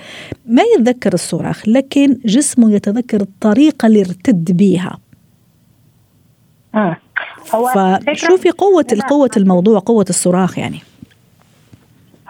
ما 0.46 0.64
يتذكر 0.76 1.14
الصراخ 1.14 1.70
لكن 1.70 2.20
جسمه 2.26 2.74
يتذكر 2.74 3.23
الطريقة 3.24 3.86
اللي 3.86 4.00
ارتد 4.00 4.58
بيها. 4.58 4.98
الفكرة 7.98 8.14
فشوفي 8.14 8.50
قوة 8.50 8.86
قوة 9.10 9.30
الموضوع 9.38 9.80
قوة 9.80 10.06
الصراخ 10.10 10.60
يعني. 10.60 10.80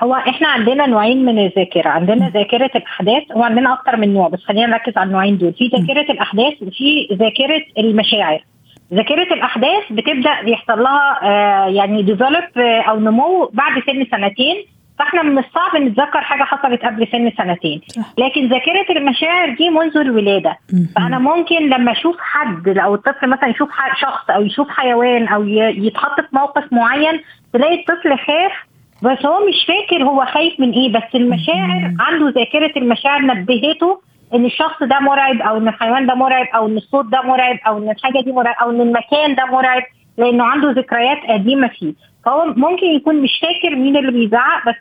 هو 0.03 0.13
إحنا 0.13 0.47
عندنا 0.47 0.85
نوعين 0.85 1.25
من 1.25 1.45
الذاكرة. 1.45 1.89
عندنا 1.89 2.29
ذاكرة 2.29 2.69
الأحداث 2.75 3.23
وعندنا 3.35 3.73
أكتر 3.73 3.97
من 3.97 4.13
نوع 4.13 4.27
بس 4.27 4.39
خلينا 4.39 4.67
نركز 4.67 4.97
على 4.97 5.07
النوعين 5.07 5.38
دول. 5.38 5.53
في 5.53 5.67
ذاكرة 5.67 6.12
الأحداث 6.12 6.53
وفي 6.62 7.07
ذاكرة 7.12 7.62
المشاعر. 7.77 8.45
ذاكرة 8.93 9.33
الأحداث 9.33 9.83
بتبدأ 9.91 10.31
يحصل 10.45 10.79
لها 10.83 11.19
آه 11.23 11.67
يعني 11.67 12.03
ديفلوب 12.03 12.57
أو 12.57 13.00
نمو 13.00 13.50
بعد 13.53 13.81
سن 13.85 14.05
سنتين. 14.12 14.55
فاحنا 15.00 15.23
من 15.23 15.38
الصعب 15.38 15.75
نتذكر 15.81 16.21
حاجة 16.21 16.43
حصلت 16.43 16.85
قبل 16.85 17.07
سن 17.12 17.31
سنتين. 17.38 17.81
لكن 18.17 18.47
ذاكرة 18.47 18.97
المشاعر 18.97 19.50
دي 19.55 19.69
منذ 19.69 19.97
الولادة. 19.97 20.57
فأنا 20.95 21.19
ممكن 21.19 21.69
لما 21.69 21.91
أشوف 21.91 22.15
حد 22.19 22.77
أو 22.77 22.95
الطفل 22.95 23.29
مثلا 23.29 23.50
يشوف 23.50 23.69
شخص 24.01 24.29
أو 24.29 24.41
يشوف 24.41 24.69
حيوان 24.69 25.27
أو 25.27 25.43
يتحط 25.47 26.21
في 26.21 26.27
موقف 26.33 26.73
معين 26.73 27.21
تلاقي 27.53 27.79
الطفل 27.79 28.17
خاف 28.17 28.51
بس 29.03 29.25
هو 29.25 29.47
مش 29.47 29.65
فاكر 29.67 30.03
هو 30.03 30.25
خايف 30.25 30.59
من 30.59 30.71
إيه. 30.71 30.93
بس 30.93 31.15
المشاعر 31.15 31.91
عنده 32.00 32.29
ذاكرة 32.29 32.71
المشاعر 32.77 33.21
نبهته 33.21 34.01
إن 34.33 34.45
الشخص 34.45 34.83
ده 34.83 35.00
مرعب 35.00 35.41
أو 35.41 35.57
إن 35.57 35.67
الحيوان 35.67 36.05
ده 36.05 36.13
مرعب 36.15 36.47
أو 36.55 36.67
إن 36.67 36.77
الصوت 36.77 37.05
ده 37.05 37.21
مرعب 37.21 37.57
أو 37.67 37.77
إن 37.77 37.89
الحاجة 37.89 38.21
دي 38.25 38.31
مرعب 38.31 38.55
أو 38.62 38.69
إن 38.69 38.81
المكان 38.81 39.35
ده 39.35 39.45
مرعب 39.45 39.83
لأنه 40.17 40.43
عنده 40.43 40.71
ذكريات 40.71 41.17
قديمة 41.29 41.67
فيه. 41.67 41.93
فهو 42.25 42.46
ممكن 42.46 42.86
يكون 42.86 43.15
مش 43.15 43.39
فاكر 43.42 43.75
مين 43.75 43.98
اللي 43.98 44.12
بيزعق 44.12 44.68
بس 44.68 44.75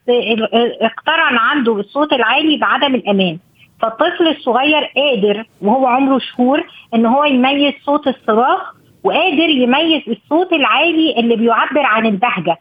اقترن 0.83 1.37
عنده 1.39 1.73
بالصوت 1.75 2.13
العالي 2.13 2.57
بعدم 2.57 2.95
الأمان. 2.95 3.39
فالطفل 3.83 4.29
الصغير 4.29 4.91
قادر 4.97 5.45
وهو 5.63 5.87
عمره 5.87 6.19
شهور 6.19 6.65
إن 6.95 7.07
هو 7.07 7.25
يميز 7.25 7.73
صوت 7.85 8.09
الصراخ 8.09 8.75
وقادر 9.05 9.49
يميز 9.49 10.03
الصوت 10.09 10.53
العالي 10.53 11.15
اللي 11.19 11.37
بيعبر 11.37 11.81
عن 11.87 12.07
البهجة. 12.07 12.57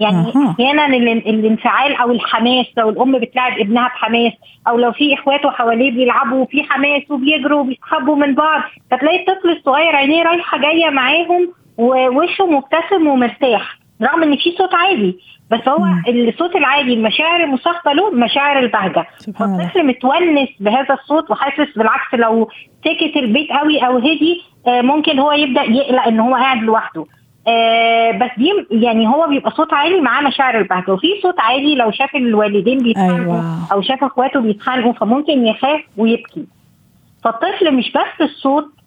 يعني. 0.00 0.16
أحيانا 0.50 0.86
ال- 0.86 1.28
الانفعال 1.28 1.94
أو 1.96 2.10
الحماس 2.10 2.66
لو 2.76 2.90
الأم 2.90 3.18
بتلاعب 3.18 3.58
ابنها 3.58 3.88
بحماس 3.88 4.32
أو 4.68 4.78
لو 4.78 4.92
في 4.92 5.14
إخواته 5.14 5.50
حواليه 5.50 5.90
بيلعبوا 5.90 6.42
وفي 6.42 6.62
حماس 6.62 7.02
وبيجروا 7.10 7.60
وبيسحبوا 7.60 8.16
من 8.16 8.34
بعض 8.34 8.60
فتلاقي 8.90 9.16
الطفل 9.20 9.50
الصغير 9.50 9.96
عينيه 9.96 10.22
رايحة 10.22 10.58
جاية 10.58 10.90
معاهم 10.90 11.52
ووشه 11.78 12.46
مبتسم 12.46 13.06
ومرتاح. 13.06 13.78
رغم 14.04 14.22
إن 14.22 14.36
في 14.36 14.50
صوت 14.58 14.74
عالي 14.74 15.14
بس 15.50 15.68
هو 15.68 15.78
مم. 15.78 16.02
الصوت 16.08 16.56
العالي 16.56 16.94
المشاعر 16.94 17.44
المصاحبه 17.44 17.92
له 17.92 18.10
مشاعر 18.10 18.58
البهجة. 18.58 19.06
فالطفل 19.38 19.86
متونس 19.86 20.48
بهذا 20.60 20.94
الصوت 20.94 21.30
وحاسس 21.30 21.72
بالعكس 21.76 22.14
لو 22.14 22.48
سكت 22.84 23.16
البيت 23.16 23.50
قوي 23.52 23.78
أو 23.78 23.98
هدي 23.98 24.42
آه، 24.66 24.80
ممكن 24.80 25.18
هو 25.18 25.32
يبدأ 25.32 25.62
يقلق 25.62 26.02
إن 26.06 26.20
هو 26.20 26.34
قاعد 26.34 26.62
لوحده. 26.62 27.06
آه 27.48 28.10
بس 28.10 28.30
دي 28.38 28.50
يعني 28.70 29.08
هو 29.08 29.26
بيبقى 29.28 29.50
صوت 29.50 29.72
عالي 29.74 30.00
معاه 30.00 30.22
مشاعر 30.22 30.58
البهجة. 30.58 30.90
وفي 30.90 31.06
صوت 31.22 31.40
عالي 31.40 31.74
لو 31.74 31.90
شاف 31.90 32.16
الوالدين 32.16 32.78
بيتخانقوا 32.78 33.16
أيوة. 33.34 33.58
أو 33.72 33.82
شاف 33.82 34.04
أخواته 34.04 34.40
بيتخانقوا 34.40 34.92
فممكن 34.92 35.46
يخاف 35.46 35.80
ويبكي. 35.96 36.44
فالطفل 37.24 37.74
مش 37.74 37.92
بس 37.92 38.20
الصوت 38.20 38.64
ال- 38.64 38.83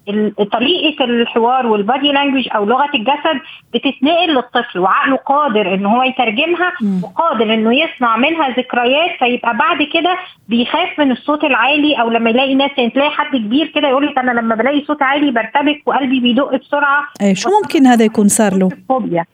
طريقة 0.52 1.04
الحوار 1.04 1.66
والبادي 1.66 2.12
لانجوج 2.12 2.48
أو 2.56 2.64
لغة 2.64 2.90
الجسد 2.94 3.40
بتتنقل 3.74 4.34
للطفل 4.34 4.78
وعقله 4.78 5.16
قادر 5.16 5.74
إن 5.74 5.86
هو 5.86 6.02
يترجمها. 6.02 6.72
وقادر 7.02 7.54
إنه 7.54 7.74
يصنع 7.74 8.16
منها 8.16 8.48
ذكريات 8.48 9.10
فيبقى 9.18 9.56
بعد 9.56 9.82
كده 9.94 10.18
بيخاف 10.48 10.98
من 10.98 11.12
الصوت 11.12 11.44
العالي 11.44 11.94
أو 12.00 12.08
لما 12.10 12.30
يلاقي 12.30 12.54
ناس 12.54 12.70
يعني 12.78 12.90
تلاقي 12.90 13.10
حد 13.10 13.36
كبير 13.36 13.72
كده 13.74 13.88
يقول 13.88 14.06
لك 14.06 14.18
أنا 14.18 14.30
لما 14.40 14.54
بلاقي 14.54 14.84
صوت 14.86 15.02
عالي 15.02 15.30
برتبك 15.30 15.82
وقلبي 15.86 16.20
بيدق 16.20 16.56
بسرعة. 16.56 17.04
أي 17.22 17.34
شو 17.34 17.50
ممكن 17.62 17.86
هذا 17.86 18.04
يكون 18.04 18.28
صار 18.28 18.54
له؟ 18.56 18.68
فوبيا 18.88 19.24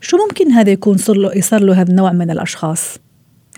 شو 0.00 0.16
ممكن 0.16 0.52
هذا 0.52 0.70
يكون 0.70 0.96
صار 0.96 1.16
له 1.16 1.40
صار 1.40 1.60
له 1.60 1.80
هذا 1.80 1.90
النوع 1.90 2.12
من 2.12 2.30
الأشخاص؟ 2.30 2.98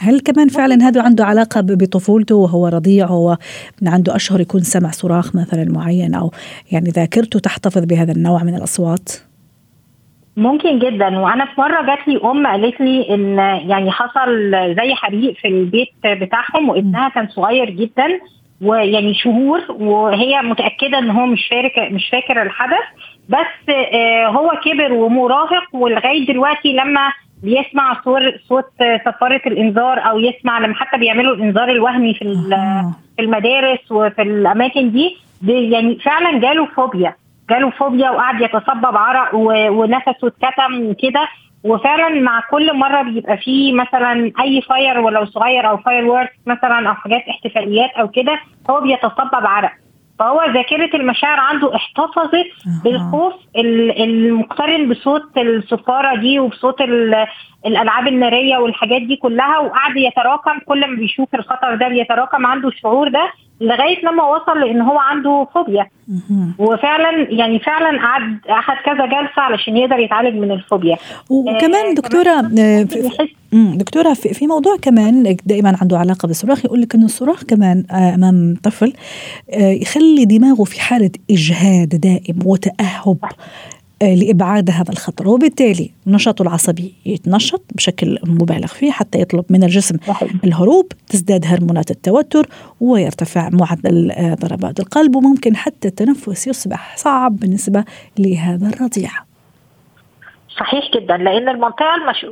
هل 0.00 0.20
كمان 0.20 0.48
فعلا 0.48 0.88
هذا 0.88 1.02
عنده 1.02 1.24
علاقة 1.24 1.60
بطفولته 1.60 2.34
وهو 2.34 2.66
رضيع 2.68 3.06
هو 3.06 3.36
من 3.82 3.88
عنده 3.88 4.16
أشهر 4.16 4.40
يكون 4.40 4.60
سمع 4.60 4.90
صراخ 4.90 5.36
مثلا 5.36 5.64
معين 5.64 6.14
أو 6.14 6.30
يعني 6.72 6.90
ذاكرته 6.90 7.38
تحتفظ 7.38 7.84
بهذا 7.84 8.12
النوع 8.12 8.42
من 8.44 8.54
الأصوات؟ 8.54 9.12
ممكن 10.36 10.78
جدا. 10.78 11.18
وأنا 11.18 11.44
في 11.44 11.60
مرة 11.60 11.82
جات 11.86 12.08
لي 12.08 12.20
أم 12.24 12.46
قالت 12.46 12.80
لي 12.80 13.14
إن 13.14 13.38
يعني 13.70 13.90
حصل 13.90 14.52
زي 14.52 14.94
حريق 14.94 15.34
في 15.34 15.48
البيت 15.48 15.88
بتاعهم 16.04 16.68
وابنها 16.68 17.08
كان 17.08 17.28
صغير 17.28 17.70
جدا 17.70 18.20
ويعني 18.62 19.14
شهور 19.14 19.60
وهي 19.68 20.42
متأكدة 20.42 20.98
إن 20.98 21.10
هو 21.10 21.26
مش 21.26 21.48
فاكر 21.50 21.90
مش 21.90 22.08
فاكر 22.12 22.42
الحدث. 22.42 22.84
بس 23.28 23.74
آه، 23.74 24.26
هو 24.26 24.52
كبر 24.64 24.92
ومراهق 24.92 25.64
ولغاية 25.72 26.26
دلوقتي 26.26 26.72
لما 26.72 27.12
بيسمع 27.42 28.00
صور 28.04 28.20
صوت 28.48 28.64
صفاره 29.06 29.40
الإنذار 29.46 29.98
أو 30.10 30.18
يسمع 30.18 30.58
لما 30.58 30.74
حتى 30.74 30.98
بيعملوا 30.98 31.34
الإنذار 31.34 31.68
الوهمي 31.70 32.14
في 32.14 32.24
آه. 32.54 32.92
في 33.16 33.22
المدارس 33.22 33.92
وفي 33.92 34.22
الأماكن 34.22 34.90
دي, 34.90 35.16
دي 35.42 35.70
يعني 35.70 35.98
فعلا 35.98 36.38
جاله 36.38 36.66
فوبيا. 36.66 37.14
جاله 37.50 37.70
فوبيا 37.70 38.10
وقعد 38.10 38.40
يتصبب 38.40 38.96
عرق 38.96 39.34
ونفسه 39.70 40.26
اتكتم 40.28 40.92
كده. 40.92 41.28
وفعلا 41.64 42.20
مع 42.20 42.40
كل 42.50 42.76
مرة 42.76 43.02
بيبقى 43.02 43.36
فيه 43.36 43.72
مثلا 43.72 44.32
أي 44.40 44.60
fire 44.60 44.98
ولو 45.00 45.24
صغير 45.24 45.68
أو 45.68 45.76
firework 45.76 46.32
مثلا 46.46 46.88
أو 46.88 46.94
حاجات 46.94 47.22
احتفاليات 47.30 47.90
أو 47.90 48.08
كده 48.08 48.40
هو 48.70 48.80
بيتصبب 48.80 49.46
عرق 49.46 49.72
فهو 50.18 50.42
ذاكرة 50.54 50.96
المشاعر 50.96 51.40
عنده 51.40 51.74
احتفظت. 51.76 52.34
بالخوف 52.84 53.34
ال- 53.56 54.02
المقترن 54.02 54.88
بصوت 54.88 55.38
الصفاره 55.38 56.16
دي 56.20 56.38
وبصوت 56.38 56.80
ال- 56.80 57.26
الألعاب 57.66 58.08
النارية 58.08 58.56
والحاجات 58.56 59.02
دي 59.02 59.16
كلها 59.16 59.58
وقعد 59.58 59.96
يتراكم 59.96 60.58
كل 60.66 60.90
ما 60.90 60.96
بيشوف 60.96 61.34
الخطر 61.34 61.74
ده 61.74 61.88
بيتراكم 61.88 62.46
عنده 62.46 62.68
الشعور 62.68 63.08
ده 63.08 63.32
لغاية 63.60 64.04
لما 64.04 64.24
وصل 64.24 64.60
لإن 64.60 64.80
هو 64.80 64.98
عنده 64.98 65.46
فوبيا. 65.54 65.86
وفعلا 66.58 67.26
يعني 67.30 67.58
فعلا 67.58 67.98
قعد 68.02 68.38
اخذ 68.48 68.72
كذا 68.86 69.06
جلسة 69.06 69.42
علشان 69.42 69.76
يقدر 69.76 69.98
يتعالج 69.98 70.34
من 70.36 70.50
الفوبيا. 70.50 70.96
وكمان 71.30 71.94
آه، 72.58 72.80
آه، 72.80 72.84
في- 72.84 72.98
يحس 73.06 73.28
مم، 73.52 73.74
دكتورة 73.78 74.14
في, 74.14 74.34
موضوع 74.46 74.76
كمان 74.82 75.36
دائما 75.46 75.76
عنده 75.82 75.98
علاقة 75.98 76.26
بالصراخ 76.26 76.64
يقول 76.64 76.80
لك 76.80 76.94
إنه 76.94 77.04
الصراخ 77.04 77.44
كمان 77.44 77.84
آه، 77.90 78.14
أمام 78.14 78.56
طفل 78.62 78.92
آه، 79.50 79.70
يخلي 79.70 80.24
دماغه 80.24 80.64
في 80.64 80.80
حالة 80.80 81.10
إجهاد 81.30 81.88
دائم 81.88 82.38
وتأهب. 82.46 83.18
آه، 83.24 83.28
لإبعاد 84.14 84.70
هذا 84.70 84.92
الخطر 84.92 85.28
وبالتالي 85.28 85.90
نشاطه 86.06 86.42
العصبي 86.42 86.94
يتنشط 87.06 87.62
بشكل 87.74 88.18
مبالغ 88.26 88.66
فيه 88.66 88.90
حتى 88.90 89.20
يطلب 89.20 89.44
من 89.50 89.64
الجسم. 89.64 89.96
الهروب 90.44 90.92
تزداد 91.08 91.44
هرمونات 91.46 91.90
التوتر 91.90 92.46
ويرتفع 92.80 93.48
معدل 93.52 94.10
آه، 94.10 94.34
ضربات 94.34 94.80
القلب 94.80 95.16
وممكن 95.16 95.56
حتى 95.56 95.88
التنفس 95.88 96.46
يصبح 96.46 96.96
صعب 96.96 97.36
بالنسبة 97.36 97.84
لهذا 98.18 98.68
الرضيع 98.68 99.10
صحيح 100.60 100.84
جدا 100.94 101.16
لأن 101.16 101.48
المنطقة. 101.48 101.84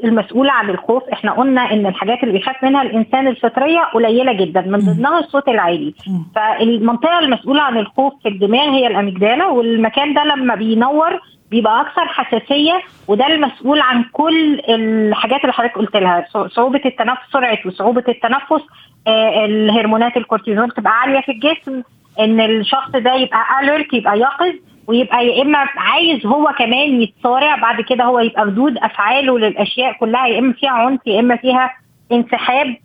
المسؤولة 0.04 0.52
عن 0.52 0.70
الخوف 0.70 1.02
إحنا 1.12 1.32
قلنا 1.32 1.72
إن 1.72 1.86
الحاجات 1.86 2.22
اللي 2.22 2.32
بيخاف 2.32 2.64
منها 2.64 2.82
الإنسان 2.82 3.26
الفطرية 3.26 3.80
قليلة 3.94 4.32
جدا 4.32 4.60
من 4.60 4.78
ضمنها 4.78 5.18
الصوت 5.18 5.48
العالي. 5.48 5.94
فالمنطقة 6.34 7.18
المسؤولة 7.18 7.62
عن 7.62 7.78
الخوف 7.78 8.12
في 8.22 8.28
الدماغ 8.28 8.70
هي 8.70 8.86
الأميجدالا 8.86 9.46
والمكان 9.46 10.14
ده 10.14 10.24
لما 10.24 10.54
بينور 10.54 11.20
بيبقى 11.52 11.80
أكثر 11.80 12.06
حساسية 12.08 12.80
وده 13.08 13.26
المسؤول 13.26 13.80
عن 13.80 14.04
كل 14.12 14.60
الحاجات 14.68 15.40
اللي 15.40 15.52
حضرتك 15.52 15.78
قلت 15.78 15.96
لها 15.96 16.24
صعوبة 16.48 16.80
التنفس 16.86 17.20
سرعة 17.32 17.58
وصعوبة 17.66 18.04
التنفس 18.08 18.62
آه 19.06 19.44
الهرمونات 19.44 20.16
الكورتيزون 20.16 20.66
بتبقى 20.68 20.92
عالية 21.00 21.20
في 21.20 21.32
الجسم 21.32 21.82
إن 22.20 22.40
الشخص 22.40 22.90
ده 22.90 23.14
يبقى 23.14 23.44
اليرت 23.62 23.92
يبقى 23.94 24.18
يقظ 24.18 24.52
ويبقى 24.86 25.26
يا 25.26 25.42
إما 25.42 25.58
عايز 25.76 26.26
هو 26.26 26.52
كمان 26.58 27.02
يتصارع 27.02 27.56
بعد 27.56 27.80
كده 27.80 28.04
هو 28.04 28.20
يبقى 28.20 28.44
ردود 28.44 28.78
أفعاله 28.78 29.38
للأشياء 29.38 29.92
كلها 29.92 30.26
يا 30.26 30.38
إما 30.38 30.52
فيها 30.52 30.70
عنف 30.70 31.00
يا 31.06 31.20
إما 31.20 31.36
فيها 31.36 31.70
انسحاب 32.12 32.76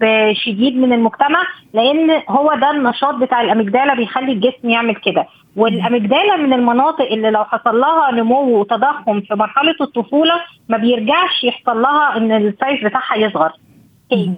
شديد 0.45 0.77
من 0.77 0.93
المجتمع 0.93 1.43
لأن 1.73 2.21
هو 2.29 2.53
ده 2.61 2.71
النشاط 2.71 3.15
بتاع 3.15 3.41
الأميجدالا 3.41 3.93
بيخلي 3.95 4.31
الجسم 4.31 4.69
يعمل 4.69 4.95
كده. 4.95 5.27
وال 5.57 5.73
amygdala 5.73 6.35
من 6.35 6.53
المناطق 6.53 7.11
اللي 7.11 7.29
لو 7.31 7.43
حصل 7.43 7.79
لها 7.79 8.11
نمو 8.11 8.59
وتضخم 8.59 9.21
في 9.21 9.35
مرحلة 9.35 9.75
الطفولة 9.81 10.33
ما 10.69 10.77
بيرجعش 10.77 11.43
يحصل 11.43 11.81
لها 11.81 12.17
إن 12.17 12.31
ال 12.31 12.42
size 12.42 12.83
بتاعها 12.83 13.15
يصغر. 13.15 13.51
تاني 14.09 14.33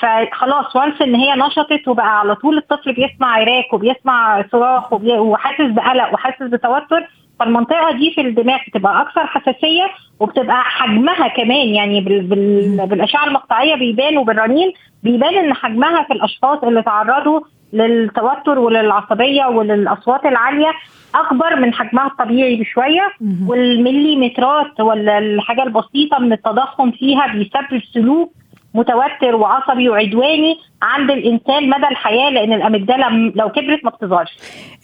فخلاص 0.00 0.76
once 0.76 1.02
إن 1.02 1.14
هي 1.14 1.34
نشطت 1.34 1.88
وبقى 1.88 2.18
على 2.18 2.34
طول 2.34 2.58
الطفل 2.58 2.92
بيسمع 2.92 3.32
عراك 3.36 3.72
وبيسمع 3.72 4.44
صراخ 4.52 4.92
وحاسس 4.92 5.70
بقلق 5.70 6.14
وحاسس 6.14 6.42
بتوتر 6.42 7.06
فالمنطقة 7.40 7.92
دي 7.92 8.12
في 8.14 8.20
الدماغ 8.20 8.58
بتبقى 8.68 9.00
أكثر 9.02 9.26
حساسية 9.26 9.90
وبتبقى 10.20 10.62
حجمها 10.64 11.28
كمان 11.28 11.68
يعني 11.68 12.00
بال 12.00 12.22
بال 12.22 12.86
بالأشعة 12.86 13.24
المقطعية 13.26 13.74
بيبان 13.74 14.18
وبالرنين 14.18 14.72
بيبان 15.02 15.34
إن 15.34 15.54
حجمها 15.54 16.02
في 16.02 16.12
الأشخاص 16.12 16.64
اللي 16.64 16.82
تعرضوا 16.82 17.40
للتوتر 17.72 18.58
وللعصبية 18.58 19.44
وللأصوات 19.46 20.24
العالية 20.26 20.70
أكبر 21.14 21.56
من 21.56 21.74
حجمها 21.74 22.06
الطبيعي 22.06 22.56
بشوية. 22.56 23.08
والمليمترات 23.50 24.80
ولا 24.80 25.18
الحاجة 25.18 25.62
البسيطة 25.62 26.18
من 26.18 26.32
التضخم 26.32 26.90
فيها 26.90 27.26
بيسبب 27.26 27.82
سلوك 27.94 28.32
متوتر 28.74 29.36
وعصبي 29.36 29.88
وعدواني 29.88 30.56
عند 30.82 31.10
الإنسان 31.10 31.68
مدى 31.70 31.86
الحياة 31.90 32.30
لأن 32.30 32.52
الأميجدالا 32.52 33.32
لو 33.36 33.48
كبرت 33.48 33.84
ما 33.84 33.90
بتظهرش. 33.90 34.28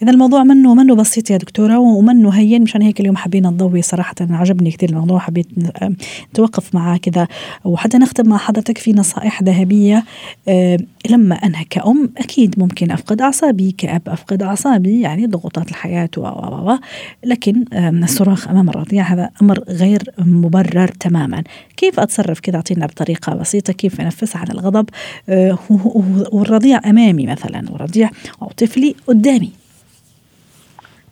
إذا 0.01 0.11
الموضوع 0.11 0.43
منه 0.43 0.75
منه 0.75 0.95
بسيط 0.95 1.29
يا 1.29 1.37
دكتورة 1.37 1.77
ومنه 1.77 2.29
هين. 2.29 2.61
مشان 2.61 2.81
هيك 2.81 2.99
اليوم 2.99 3.17
حبينا 3.17 3.49
نضوي 3.49 3.81
صراحة 3.81 4.15
عجبني 4.21 4.71
كثير 4.71 4.89
الموضوع. 4.89 5.19
حبيت 5.19 5.47
نتوقف 6.31 6.75
معاه 6.75 6.97
كذا. 6.97 7.27
وحتى 7.65 7.97
نختم 7.97 8.29
مع 8.29 8.37
حضرتك 8.37 8.77
في 8.77 8.93
نصائح 8.93 9.43
ذهبية. 9.43 10.03
لما 11.09 11.35
أنا 11.35 11.63
كأم 11.69 12.09
أكيد 12.17 12.59
ممكن 12.59 12.91
أفقد 12.91 13.21
أعصابي 13.21 13.71
كأب 13.77 14.01
أفقد 14.07 14.43
أعصابي 14.43 15.01
يعني 15.01 15.25
ضغوطات 15.25 15.69
الحياة 15.69 16.09
و 16.17 16.21
و 16.21 16.77
لكن 17.23 17.65
الصراخ 18.03 18.47
أمام 18.47 18.69
الرضيع 18.69 19.03
هذا 19.03 19.29
أمر 19.41 19.59
غير 19.69 20.01
مبرر 20.17 20.87
تماما. 20.87 21.43
كيف 21.77 21.99
أتصرف 21.99 22.39
كذا؟ 22.39 22.55
أعطينا 22.55 22.85
بطريقة 22.85 23.35
بسيطة 23.35 23.73
كيف 23.75 24.01
انفس 24.01 24.35
عن 24.35 24.47
الغضب 24.51 24.89
والرضيع 26.31 26.79
أمامي 26.85 27.27
مثلا 27.27 27.63
والرضيع 27.71 28.09
أو 28.41 28.47
طفلي 28.47 28.95
قدامي. 29.07 29.51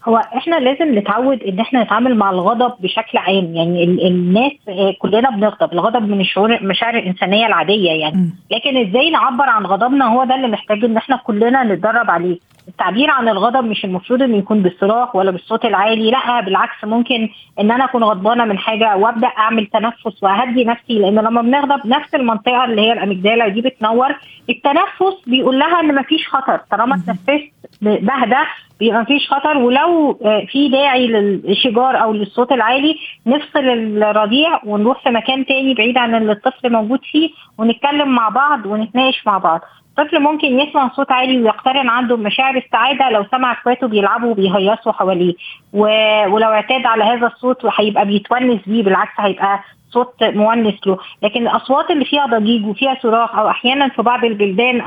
هو 0.08 0.17
إحنا 0.17 0.55
لازم 0.55 0.98
نتعود 0.98 1.43
إن 1.43 1.60
إحنا 1.60 1.84
نتعامل 1.84 2.15
مع 2.15 2.29
الغضب 2.29 2.74
بشكل 2.79 3.17
عام. 3.17 3.55
يعني 3.55 3.84
الناس 4.08 4.51
كلنا 5.00 5.29
بنغضب. 5.29 5.74
الغضب 5.74 6.10
من 6.10 6.22
الشعور 6.22 6.55
المشاعر 6.55 6.98
الإنسانية 6.98 7.46
العادية 7.46 7.91
يعني. 7.91 8.29
لكن 8.51 8.88
إزاي 8.88 9.10
نعبر 9.10 9.43
عن 9.43 9.65
غضبنا؟ 9.65 10.05
هو 10.05 10.24
ده 10.24 10.36
اللي 10.36 10.48
محتاج 10.48 10.84
إن 10.84 10.98
إحنا 10.98 11.15
كلنا 11.15 11.63
نتدرب 11.63 12.12
عليه. 12.12 12.38
التعبير 12.67 13.10
عن 13.12 13.29
الغضب 13.29 13.65
مش 13.65 13.86
المفروض 13.86 14.22
إنه 14.22 14.38
يكون 14.38 14.62
بالصراخ 14.62 15.15
ولا 15.15 15.32
بالصوت 15.32 15.65
العالي 15.65 16.12
لأ 16.12 16.41
بالعكس 16.41 16.84
ممكن 16.84 17.29
إن 17.60 17.72
أنا 17.72 17.86
أكون 17.86 18.03
غضبانة 18.03 18.46
من 18.46 18.58
حاجة 18.58 18.98
وأبدأ 18.98 19.27
أعمل 19.27 19.65
تنفس 19.67 20.24
وأهدي 20.24 20.63
نفسي 20.65 21.00
لأن 21.00 21.15
لما 21.15 21.41
بنغضب 21.41 21.88
نفس 21.88 22.15
المنطقة 22.15 22.65
اللي 22.65 22.82
هي 22.82 22.93
الأميجدالا 22.93 23.48
دي 23.48 23.62
بتنور 23.62 24.15
التنفس 24.50 25.22
بيقول 25.27 25.60
لها 25.60 25.79
إن 25.79 25.96
مفيش 25.96 26.27
خطر. 26.27 26.58
طالما 26.72 26.96
اتنفست 26.96 27.51
بهدى 27.82 28.43
بيبقى 28.79 29.01
مفيش 29.01 29.29
خطر. 29.29 29.58
ولو 29.58 30.13
في 30.48 30.70
داعي 30.70 31.08
للشجار 31.08 32.01
أو 32.03 32.13
للصوت 32.13 32.51
العالي 32.51 32.96
نفصل 33.27 33.60
الرضيع 33.60 34.60
ونروح 34.65 35.03
في 35.03 35.10
مكان 35.10 35.46
تاني 35.46 35.74
بعيد 35.74 35.98
عن 35.98 36.15
اللي 36.15 36.32
الطفل 36.32 36.72
موجود 36.72 37.00
فيه 37.12 37.29
ونتكلم 37.58 38.10
مع 38.15 38.29
بعض 38.29 38.65
ونتناقش 38.65 39.27
مع 39.27 39.38
بعض. 39.38 39.62
الطفل 40.00 40.19
ممكن 40.19 40.59
يسمع 40.59 40.89
صوت 40.95 41.12
عالي 41.12 41.41
ويقترن 41.41 41.89
عنده 41.89 42.17
مشاعر 42.17 42.57
السعادة 42.57 43.09
لو 43.09 43.25
سمع 43.31 43.51
اخواته 43.51 43.88
بيلعبوا 43.88 44.31
وبيهيصوا 44.31 44.91
حواليه. 44.91 45.33
و... 45.73 45.79
ولو 46.27 46.49
اعتاد 46.49 46.86
على 46.86 47.03
هذا 47.03 47.27
الصوت 47.27 47.58
هيبقى 47.79 48.06
بيتونس 48.06 48.62
بيه 48.67 48.84
بالعكس 48.84 49.12
هيبقى 49.19 49.60
صوت 49.89 50.23
مونس 50.23 50.88
له. 50.88 50.97
لكن 51.23 51.41
الاصوات 51.47 51.91
اللي 51.91 52.06
فيها 52.06 52.25
ضجيج 52.25 52.65
وفيها 52.65 52.97
صراخ 53.01 53.36
أو 53.36 53.49
أحيانا 53.49 53.88
في 53.88 54.01
بعض 54.01 54.25
البلدان 54.25 54.82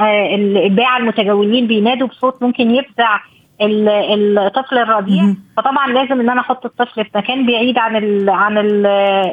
الباعة 0.57 0.97
المتجولين 0.99 1.67
بينادوا 1.67 2.09
بصوت 2.09 2.43
ممكن 2.43 2.71
يفزع 2.71 3.19
الطفل 3.61 4.79
الرضيع. 4.79 5.23
فطبعا 5.57 5.87
لازم 5.89 6.21
إن 6.21 6.31
أنا 6.31 6.41
أحط 6.41 6.65
الطفل 6.67 7.05
في 7.05 7.11
مكان 7.15 7.47
بعيد 7.47 7.79
عن 7.79 7.97
ال 7.97 8.31
عن 8.31 8.59
ال 8.59 8.87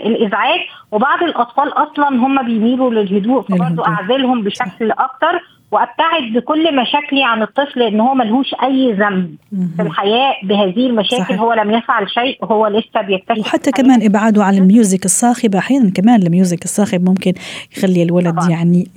الإزعاج. 0.06 0.60
وبعض 0.92 1.24
الأطفال 1.24 1.70
أصلا 1.74 2.08
هم 2.10 2.44
بيميلوا 2.44 2.92
للهدوء 2.92 3.42
فبرضه 3.42 3.88
أعزلهم 3.88 4.42
بشكل 4.44 4.92
أكتر. 4.92 5.42
وأبتعد 5.74 6.34
بكل 6.36 6.76
مشاكلي 6.82 7.24
عن 7.24 7.42
الطفل 7.42 7.82
إن 7.82 8.00
هو 8.00 8.14
ملهوش 8.14 8.54
أي 8.64 8.94
ذنب 8.94 9.36
في 9.76 9.82
الحياة 9.82 10.34
بهذه 10.44 10.88
المشاكل 10.88 11.24
صحيح. 11.24 11.40
هو 11.40 11.54
لم 11.54 11.72
يفعل 11.72 12.10
شيء 12.10 12.46
هو 12.46 12.68
لسه 12.68 13.02
بيكتشف 13.02 13.40
وحتى 13.40 13.72
كمان 13.72 14.04
إبعاده 14.04 14.44
عن 14.44 14.58
ال 14.58 14.66
music 14.66 15.06
الصاخبة 15.06 15.60
أحيانا 15.60 15.90
كمان 15.90 16.24
ال 16.24 16.31
music 16.31 16.66
الصاخب 16.66 17.10
ممكن 17.10 17.34
يخلي 17.78 18.04
الولد 18.04 18.34
طبعا. 18.34 18.50
يعني 18.50 18.88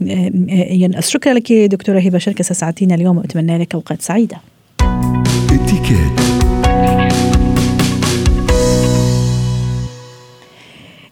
ينقص. 0.71 1.11
شكرا 1.11 1.33
لك 1.33 1.53
دكتورة 1.53 1.99
هبة 1.99 2.19
شركة 2.19 2.45
ساعتينا 2.45 2.95
اليوم 2.95 3.19
وأتمنى 3.19 3.59
لك 3.59 3.75
أوقات 3.75 4.03
سعيدة. 4.03 4.37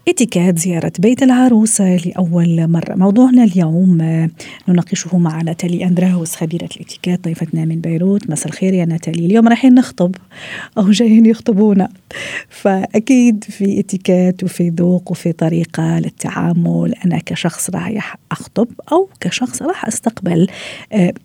اتيكات 0.09 0.59
زيارة 0.59 0.93
بيت 0.99 1.23
العروسة 1.23 1.97
لأول 1.97 2.69
مرة. 2.69 2.95
موضوعنا 2.95 3.45
اليوم 3.45 3.99
نناقشه 4.69 5.19
مع 5.19 5.43
ناتالي 5.43 5.85
أندراوس 5.85 6.37
خبيرة 6.37 6.69
الاتيكات 6.77 7.25
ضيفتنا 7.25 7.65
من 7.65 7.81
بيروت. 7.81 8.31
مساء 8.31 8.49
الخير 8.49 8.75
يا 8.75 8.85
ناتالي. 8.85 9.27
اليوم 9.27 9.49
رايحين 9.49 9.75
نخطب 9.75 10.15
أو 10.79 10.91
جايين 10.91 11.27
يخطبونا. 11.27 11.89
فأكيد 12.49 13.45
في 13.45 13.81
اتيكات 13.81 14.45
وفي 14.45 14.69
ذوق 14.69 15.11
وفي 15.11 15.33
طريقة 15.33 15.99
للتعامل. 15.99 16.95
أنا 17.05 17.19
كشخص 17.27 17.71
رايح 17.71 18.17
أخطب 18.33 18.69
أو 18.93 19.09
كشخص 19.21 19.63
راح 19.63 19.87
أستقبل 19.87 20.47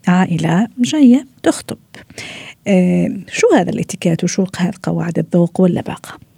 عائلة 0.07 0.67
جاية 0.79 1.25
تخطب. 1.43 1.77
شو 3.27 3.47
هذا 3.55 3.69
الاتيكات 3.69 4.23
وشو 4.23 4.45
هذا 4.57 4.71
قواعد 4.83 5.19
الذوق 5.19 5.61
واللباقة؟ 5.61 6.28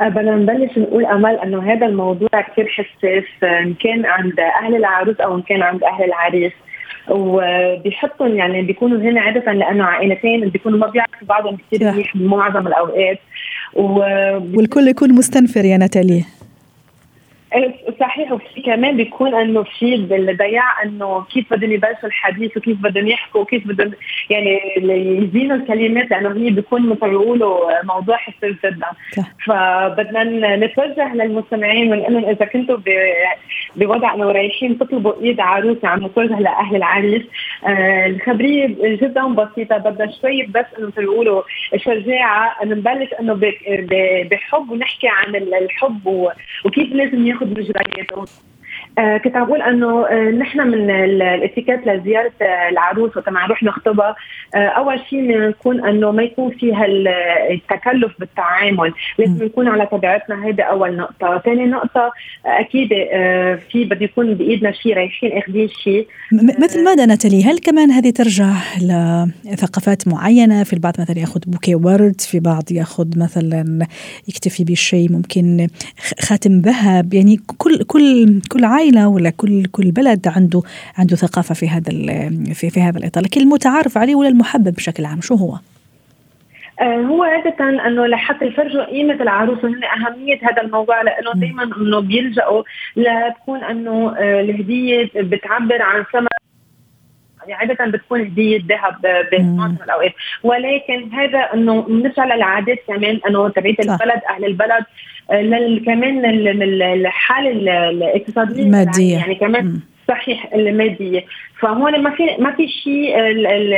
بدنا 0.00 0.36
نبلش 0.36 0.78
نقول 0.78 1.06
امل 1.06 1.38
إنه 1.38 1.72
هذا 1.72 1.86
الموضوع 1.86 2.28
كثير 2.32 2.66
حساس 2.68 3.24
إن 3.42 3.74
كان 3.74 4.06
عند 4.06 4.40
أهل 4.40 4.76
العروس 4.76 5.20
أو 5.20 5.36
إن 5.36 5.42
كان 5.42 5.62
عند 5.62 5.84
أهل 5.84 6.04
العريس. 6.04 6.52
وبيحطهم 7.10 8.36
يعني 8.36 8.62
بيكونوا 8.62 8.98
هنا 8.98 9.20
عادة 9.20 9.52
لأنه 9.52 9.84
عائلتين 9.84 10.48
بيكونوا 10.48 10.78
ما 10.78 10.86
بيعرفوا 10.86 11.26
بعضهم 11.28 11.56
كثير 11.56 11.92
منيح 11.92 12.16
بمعظم 12.16 12.66
الأوقات. 12.66 13.18
و... 13.74 13.98
والكل 14.56 14.88
يكون 14.88 15.12
مستنفر 15.12 15.64
يا 15.64 15.76
ناتالي. 15.76 16.24
صحيح. 18.00 18.32
وفي 18.32 18.62
كمان 18.62 18.96
بيكون 18.96 19.34
إنه 19.34 19.62
في 19.62 19.96
بالضياع 19.96 20.82
إنه 20.82 21.24
كيف 21.32 21.52
بدهم 21.54 21.72
يبلشوا 21.72 22.08
الحديث 22.08 22.56
وكيف 22.56 22.78
بدهم 22.82 23.06
يحكوا 23.06 23.40
وكيف 23.40 23.66
بدهم 23.66 23.92
يعني 24.30 24.60
يزينوا 25.22 25.56
الكلمات 25.56 26.10
لأنه 26.10 26.36
هي 26.36 26.50
بيكون 26.50 26.88
مثل 26.88 27.08
بيقولوا 27.08 27.82
موضوع 27.82 28.16
حساس 28.16 28.54
جدا 28.64 28.86
فبدنا 29.46 30.56
نتوجه 30.56 31.14
للمستمعين 31.14 31.92
ونقول 31.92 32.12
لهم 32.14 32.24
إذا 32.24 32.44
كنتوا 32.44 32.76
بوضع 33.76 34.14
إنه 34.14 34.32
رايحين 34.32 34.78
تطلبوا 34.78 35.22
إيد 35.22 35.40
عروسه 35.40 35.88
عم 35.88 36.06
نتوجه 36.06 36.40
لأهل 36.40 36.76
العريس. 36.76 37.22
آه 37.66 38.06
الخبرية 38.06 38.66
جدا 38.84 39.26
بسيطة 39.26 39.76
بدنا 39.78 40.12
شوي 40.20 40.42
بس 40.42 40.64
إنه 40.78 40.86
مثل 40.86 41.00
بيقولوا 41.00 41.42
شجاعة 41.76 42.56
إنه 42.62 42.74
نبلش 42.74 43.12
إنه 43.20 43.40
بحب 44.30 44.70
ونحكي 44.70 45.08
عن 45.08 45.36
الحب 45.36 46.30
وكيف 46.64 46.92
لازم 46.92 47.26
ياخذ 47.26 47.43
çok 47.44 47.56
büyük 47.56 47.68
bir 47.68 48.53
آه 48.98 49.16
كنت 49.16 49.36
عم 49.36 49.46
بقول 49.46 49.62
إنه 49.62 50.06
آه 50.06 50.30
نحن 50.30 50.60
من 50.60 50.90
الاتيكيت 50.90 51.86
لزيارة 51.86 52.32
العروس 52.70 53.16
وقت 53.16 53.28
ما 53.28 53.44
نروح 53.44 53.62
نخطبها. 53.62 54.16
آه 54.54 54.58
أول 54.58 55.00
شيء 55.10 55.38
نكون 55.38 55.88
إنه 55.88 56.10
ما 56.10 56.22
يكون 56.22 56.50
فيها 56.50 56.86
التكلف 57.50 58.12
بالتعامل 58.18 58.92
لازم 59.18 59.44
نكون 59.44 59.68
على 59.68 59.86
طبيعتنا 59.86 60.46
هيدي 60.46 60.62
أول 60.62 60.96
نقطة. 60.96 61.38
ثاني 61.38 61.66
نقطة 61.66 62.12
أكيد 62.46 62.88
آه 63.12 63.58
في 63.72 63.84
بده 63.84 64.04
يكون 64.04 64.34
بإيدنا 64.34 64.72
شيء 64.72 64.94
رايحين 64.96 65.38
أخذين 65.38 65.68
شيء 65.68 66.08
مثل 66.32 66.84
ماذا 66.84 67.06
نتالي 67.06 67.44
هل 67.44 67.58
كمان 67.58 67.90
هذه 67.90 68.10
ترجع 68.10 68.50
لثقافات 68.82 70.08
معينة؟ 70.08 70.64
في 70.64 70.72
البعض 70.72 70.94
مثلا 70.98 71.18
يأخذ 71.18 71.40
بوكي 71.46 71.74
ورد 71.74 72.20
في 72.20 72.40
بعض 72.40 72.62
يأخذ 72.70 73.06
مثلا 73.16 73.86
يكتفي 74.28 74.64
بشيء 74.64 75.12
ممكن 75.12 75.66
خاتم 76.20 76.60
ذهب. 76.60 77.14
يعني 77.14 77.36
كل 77.58 77.82
كل 77.82 78.40
كل 78.48 78.64
عائله 78.84 79.08
ولا 79.08 79.30
كل 79.30 79.64
كل 79.72 79.90
بلد 79.90 80.28
عنده 80.36 80.62
عنده 80.98 81.16
ثقافة 81.16 81.54
في 81.54 81.68
هذا 81.68 81.90
في 82.54 82.70
في 82.70 82.80
هذا 82.80 82.98
الإطار. 82.98 83.24
لكن 83.24 83.40
المتعارف 83.40 83.98
عليه 83.98 84.14
ولا 84.14 84.28
المحبب 84.28 84.74
بشكل 84.74 85.04
عام 85.04 85.20
شو 85.20 85.34
هو؟ 85.34 85.58
آه 86.80 86.96
هو 86.96 87.22
عادة 87.22 87.86
أنه 87.86 88.06
لحتى 88.06 88.44
يفرجوا 88.44 88.84
قيمة 88.84 89.14
العروس 89.14 89.64
وهن 89.64 89.84
أهمية 89.84 90.38
هذا 90.42 90.62
الموضوع 90.62 91.02
لأنه 91.02 91.32
دائما 91.34 91.62
أنه 91.62 92.00
بيلجأوا 92.00 92.62
لتكون 92.96 93.64
أنه 93.64 94.14
آه 94.18 94.40
الهدية 94.40 95.10
بتعبر 95.14 95.82
عن 95.82 96.04
ثمن 96.12 96.26
يعني 97.48 97.54
عادة 97.54 97.86
بتكون 97.90 98.20
هدية 98.20 98.62
ذهب 98.68 99.26
بمعظم 99.32 99.76
الأوقات. 99.84 100.12
ولكن 100.42 101.12
هذا 101.12 101.38
إنه 101.38 101.80
بنرجع 101.82 102.24
للعادات 102.24 102.78
كمان 102.88 103.20
إنه 103.28 103.48
تبعية 103.48 103.76
البلد 103.80 104.20
أهل 104.30 104.44
البلد 104.44 104.84
كمان 105.86 106.24
الحالة 106.82 107.50
الاقتصادية 107.90 108.62
المادية 108.62 109.16
يعني 109.16 109.34
كمان 109.34 109.66
م. 109.66 109.80
صحيح 110.24 110.54
الماديه 110.54 111.24
فهون 111.60 112.02
ما 112.02 112.10
في 112.10 112.36
ما 112.38 112.50
في 112.50 112.68
شيء 112.68 113.18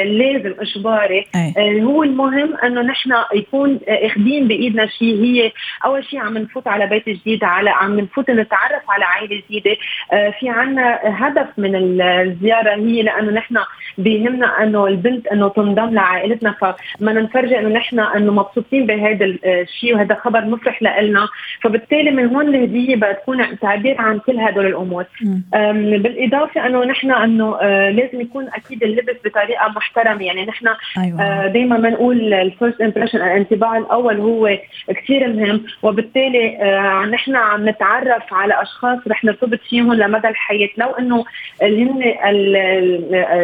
لازم 0.04 0.54
اجباري 0.60 1.26
أي. 1.34 1.82
هو 1.82 2.02
المهم 2.02 2.56
إنه 2.64 2.82
نحن 2.82 3.12
يكون 3.34 3.80
اخذين 3.88 4.48
بإيدنا 4.48 4.86
شيء. 4.86 5.24
هي 5.24 5.52
أول 5.84 6.04
شيء 6.04 6.20
عم 6.20 6.38
نفوت 6.38 6.68
على 6.68 6.86
بيت 6.86 7.08
جديد 7.08 7.44
على 7.44 7.70
عم 7.70 8.00
نفوت 8.00 8.30
نتعرف 8.30 8.82
على 8.88 9.04
عائلة 9.04 9.42
جديدة. 9.48 9.76
آه، 10.12 10.30
في 10.40 10.48
عنا 10.48 11.00
هدف 11.04 11.46
من 11.58 12.00
الزيارة 12.00 12.74
هي 12.74 13.02
لأنه 13.02 13.30
نحن 13.30 13.56
بيهمنا 13.98 14.62
إنه 14.62 14.86
البنت 14.86 15.26
إنه 15.26 15.48
تنضم 15.48 15.94
لعائلتنا. 15.94 16.54
فما 16.60 17.12
نفرجي 17.12 17.58
إنه 17.58 17.68
نحن 17.68 18.00
إنه 18.00 18.32
مبسوطين 18.32 18.86
بهذا 18.86 19.24
الشيء 19.44 19.94
وهذا 19.94 20.14
خبر 20.14 20.44
مفرح 20.44 20.82
لنا 20.82 21.28
فبالتالي 21.62 22.10
من 22.10 22.26
هون 22.26 22.54
الهدية 22.54 22.96
بتكون 22.96 23.58
تعبير 23.58 24.00
عن 24.00 24.18
كل 24.18 24.38
هدول 24.38 24.66
الأمور. 24.66 25.04
بالإضافة 26.02 26.35
أنه 26.66 26.84
نحن 26.84 27.10
أنه 27.10 27.56
آه، 27.60 27.90
لازم 27.90 28.20
يكون 28.20 28.48
أكيد 28.54 28.82
اللبس 28.82 29.16
بطريقة 29.24 29.68
محترمة. 29.76 30.22
يعني 30.22 30.46
نحن 30.46 30.66
أيوة. 30.98 31.22
آه، 31.22 31.46
دائما 31.46 31.78
بنقول 31.78 32.34
ال 32.34 32.42
first 32.42 32.80
impression 32.80 33.18
الانطباع 33.18 33.78
الأول 33.78 34.20
هو 34.20 34.58
كثير 34.88 35.28
مهم. 35.32 35.64
وبالتالي 35.82 36.58
آه، 36.62 37.04
نحن 37.06 37.36
عم 37.36 37.68
نتعرف 37.68 38.22
على 38.32 38.62
أشخاص 38.62 38.98
رح 39.08 39.24
نرتبط 39.24 39.60
فيهم 39.68 39.94
لمدى 39.94 40.28
الحياة. 40.28 40.68
لو 40.76 40.86
أنه 40.86 41.24
هن 41.62 42.02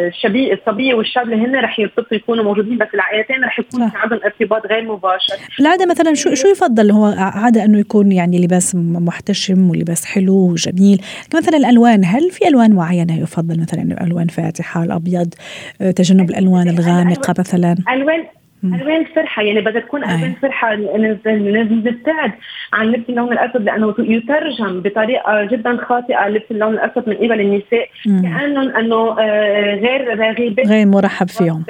الشبي 0.09 0.53
الصبيه 0.53 0.95
والشاب 0.95 1.25
اللي 1.25 1.47
هن 1.47 1.57
رح 1.57 1.79
يرتبطوا 1.79 2.17
يكونوا 2.17 2.45
موجودين 2.45 2.79
بس 2.79 2.89
العائلتين 2.95 3.45
رح 3.45 3.59
يكون 3.59 3.89
في 3.89 3.97
عندهم 3.97 4.21
ارتباط 4.25 4.67
غير 4.67 4.83
مباشر. 4.83 5.35
العاده 5.61 5.87
مثلا 5.87 6.15
شو 6.15 6.35
شو 6.35 6.49
يفضل؟ 6.49 6.91
هو 6.91 7.15
عادة 7.19 7.65
أنه 7.65 7.79
يكون 7.79 8.13
يعني 8.13 8.45
لباس 8.45 8.75
محتشم 8.77 9.71
ولباس 9.71 10.05
حلو 10.05 10.35
وجميل. 10.35 11.01
مثلا 11.35 11.57
الألوان 11.57 12.05
هل 12.05 12.31
في 12.31 12.49
ألوان 12.49 12.73
معينة 12.83 13.23
يفضل 13.23 13.61
مثلا 13.61 14.05
الوان 14.07 14.27
فاتحة 14.27 14.85
الأبيض 14.85 15.35
آه، 15.81 15.91
تجنب 15.91 16.31
الألوان 16.31 16.69
الغامقة 16.69 17.35
مثلا. 17.39 17.77
الوان 17.93 18.25
ألوان 18.65 19.05
فرحة 19.17 19.43
يعني 19.43 19.61
بدها 19.61 19.81
تكون 19.81 20.05
ألوان 20.05 20.33
فرحة 20.43 20.75
نبتعد 20.77 22.33
عن 22.73 22.87
لبس 22.87 23.09
اللون 23.09 23.33
الأسود 23.33 23.63
لأنه 23.63 23.95
يترجم 23.99 24.81
بطريقة 24.81 25.45
جدا 25.45 25.77
خاطئة 25.77 26.29
لبس 26.29 26.45
اللون 26.51 26.75
الأسود 26.75 27.09
من 27.09 27.17
قبل 27.17 27.41
النساء. 27.41 27.89
كأنهم 28.23 28.77
إنه 28.77 29.21
آه، 29.21 29.75
غير 29.75 30.19
راغبين 30.19 30.67
غير 30.67 30.87
مرحب 30.87 31.29
فيهم. 31.29 31.65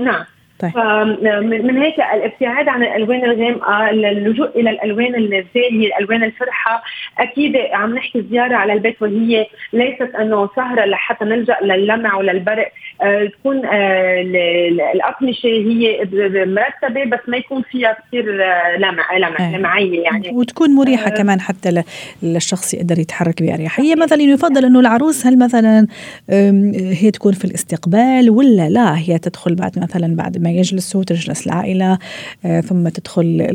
نعم. 0.00 0.24
طيب. 0.58 0.76
من 1.42 1.82
هيك 1.82 1.94
الابتعاد 2.14 2.68
عن 2.68 2.82
الألوان 2.82 3.24
الغامقه 3.24 3.90
اللجوء 3.90 4.60
إلى 4.60 4.70
الألوان 4.70 5.14
الزاهية 5.14 5.86
الألوان 5.86 6.24
الفرحة 6.24 6.82
أكيد 7.18 7.56
عم 7.56 7.94
نحكي 7.94 8.22
زيارة 8.30 8.54
على 8.56 8.72
البيت 8.72 9.02
وهي 9.02 9.46
ليست 9.72 10.14
إنه 10.20 10.50
سهرة 10.56 10.84
لحتى 10.84 11.24
نلجأ 11.24 11.56
للمع 11.62 12.16
وللبرق 12.16 12.66
آه 12.66 12.70
تكون 13.38 13.66
آه 13.66 14.20
الاقمشه 14.94 15.46
هي 15.46 16.08
مرتبة 16.46 17.04
بس 17.04 17.20
ما 17.28 17.36
يكون 17.36 17.62
فيها 17.62 17.96
كثير 18.08 18.44
آه، 18.44 18.76
لمع 18.76 19.16
لمع 19.16 19.48
أيه. 19.48 19.56
لمعية 19.56 20.00
يعني. 20.02 20.30
وتكون 20.30 20.70
مريحة 20.70 21.06
آه. 21.06 21.14
كمان 21.14 21.40
حتى 21.40 21.82
للشخص 22.22 22.74
يقدر 22.74 22.98
يتحرك 22.98 23.42
باريحيه 23.42 23.94
مثلا 23.94 24.22
يفضل 24.22 24.64
إنه 24.64 24.80
العروس 24.80 25.26
هل 25.26 25.38
مثلا 25.38 25.86
هي 27.00 27.10
تكون 27.10 27.32
في 27.32 27.44
الاستقبال 27.44 28.30
ولا 28.30 28.68
لا؟ 28.68 28.98
هي 28.98 29.18
تدخل 29.18 29.54
بعد 29.54 29.78
مثلا 29.78 30.16
بعد 30.16 30.38
ما 30.38 30.50
يجلسوا 30.50 31.04
تجلس 31.04 31.46
العائلة 31.46 31.98
آه، 32.46 32.60
ثم 32.60 32.88
تدخل 32.88 33.48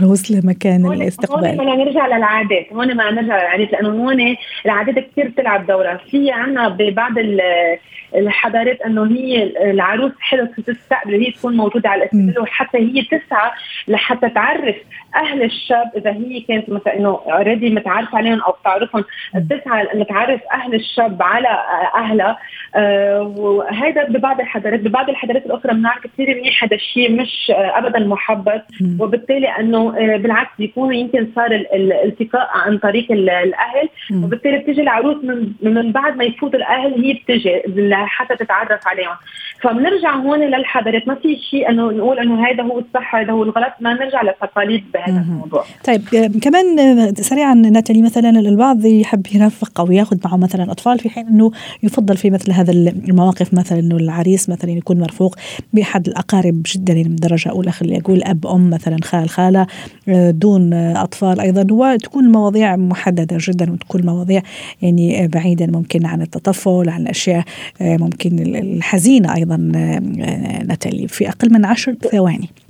العروس 0.00 0.30
لمكان 0.30 0.92
الاستقبال. 0.92 1.60
هون 1.60 1.78
نرجع 1.78 2.06
للعادات. 2.06 2.72
هون 2.72 2.96
ما 2.96 3.10
نرجع 3.10 3.36
للعادات 3.36 3.72
لأنه 3.72 3.88
هون 3.88 4.36
العادات 4.66 4.94
كثير 5.12 5.28
بتلعب 5.28 5.66
دورها. 5.66 6.00
في 6.10 6.30
عنا 6.30 6.68
ببعض 6.68 7.12
الحضارات 8.28 8.80
انه 8.80 9.06
هي 9.06 9.42
العروس 9.70 10.12
حلو 10.20 10.46
تستقبل 10.46 11.14
هي 11.14 11.30
تكون 11.30 11.56
موجودة 11.56 11.88
على 11.88 12.02
الاستقبال 12.02 12.40
وحتى 12.40 12.78
هي 12.78 13.02
تسعى 13.02 13.50
لحتى 13.88 14.28
تعرف 14.28 14.76
أهل 15.16 15.42
الشاب 15.42 15.90
إذا 15.96 16.12
هي 16.12 16.40
كانت 16.40 16.70
مثلا 16.70 16.96
إنه 16.96 17.20
اوريدي 17.26 17.70
متعارف 17.70 18.14
عليهم 18.14 18.40
أو 18.40 18.52
بتعرفهم 18.52 19.04
بتسعى 19.34 19.92
انه 19.94 20.04
تعرف 20.04 20.40
أهل 20.52 20.74
الشاب 20.74 21.22
على 21.22 21.48
أهلها. 21.94 22.38
آه 22.74 23.22
وهذا 23.22 24.04
ببعض 24.04 24.40
الحضارات 24.40 24.80
ببعض 24.80 25.10
الحضارات 25.10 25.46
الأخرى 25.46 25.74
بنعرف 25.74 26.06
كثير 26.06 26.34
منيح 26.36 26.64
هذا 26.64 26.76
الشيء 26.76 27.12
مش 27.12 27.52
ابدا 27.54 27.98
محبط. 27.98 28.62
وبالتالي 29.00 29.48
إنه 29.48 29.94
آه 29.98 30.16
بالعكس 30.16 30.50
بيكون 30.58 30.94
يمكن 30.94 31.28
صار 31.36 31.52
الالتقاء 31.52 32.50
عن 32.54 32.78
طريق 32.78 33.12
الأهل. 33.12 33.88
وبالتالي 34.24 34.58
بتيجي 34.58 34.82
العروس 34.82 35.24
من 35.24 35.52
من 35.62 35.92
بعد 35.92 36.16
ما 36.16 36.24
يفوت 36.24 36.54
الأهل 36.54 37.04
هي 37.04 37.12
بتجي 37.12 37.62
حتى 38.18 38.36
تتعرف 38.36 38.80
عليهم. 38.86 39.16
فبنرجع 39.62 40.14
هون 40.16 40.40
للحضارات. 40.40 41.08
ما 41.08 41.14
في 41.14 41.36
شيء 41.50 41.70
إنه 41.70 41.90
نقول 41.90 42.18
إنه 42.18 42.46
هذا 42.46 42.62
هو 42.62 42.78
الصح 42.78 43.14
هذا 43.14 43.32
هو 43.32 43.42
الغلط. 43.42 43.72
ما 43.80 43.94
نرجع 43.94 44.22
للتقاليد 44.22 44.84
بهذا 44.94 45.24
الموضوع. 45.28 45.64
طيب 45.84 46.02
كمان 46.42 46.66
سريعا 47.14 47.54
ناتالي 47.54 48.02
مثلا 48.02 48.30
البعض 48.30 48.84
يحب 48.84 49.26
يرافق 49.34 49.80
أو 49.80 49.92
ياخذ 49.92 50.16
معه 50.24 50.36
مثلا 50.36 50.72
أطفال 50.72 50.98
في 50.98 51.10
حين 51.10 51.26
إنه 51.26 51.50
يفضل 51.82 52.16
في 52.16 52.30
مثل 52.30 52.52
هذا 52.52 52.72
المواقف 52.72 53.54
مثلا 53.54 53.78
إنه 53.78 53.96
العريس 53.96 54.48
مثلا 54.48 54.70
يكون 54.70 55.00
مرفوق 55.00 55.36
بأحد 55.72 56.08
الأقارب 56.08 56.62
جدا 56.66 56.92
يعني 56.92 57.08
من 57.08 57.16
درجة 57.16 57.50
أولى 57.50 57.70
خليني 57.70 58.00
أقول 58.00 58.22
أب 58.22 58.46
أم 58.46 58.70
مثلا 58.70 58.96
خال 59.04 59.28
خالة 59.28 59.66
دون 60.30 60.72
أطفال 60.74 61.40
أيضا. 61.40 61.66
وتكون 61.70 62.24
المواضيع 62.24 62.76
محددة 62.76 63.36
جدا 63.40 63.72
وتكون 63.72 64.06
مواضيع 64.06 64.42
يعني 64.82 65.28
بعيدا 65.28 65.66
ممكن 65.66 66.06
عن 66.06 66.22
التطفل 66.22 66.88
عن 66.88 67.02
الأشياء 67.02 67.44
ممكن 68.08 68.56
الحزينة 68.56 69.34
أيضا 69.34 69.56
نتالي 70.64 71.08
في 71.08 71.28
أقل 71.28 71.52
من 71.52 71.64
عشر 71.64 71.94
ثواني. 72.12 72.48
آه، 72.48 72.67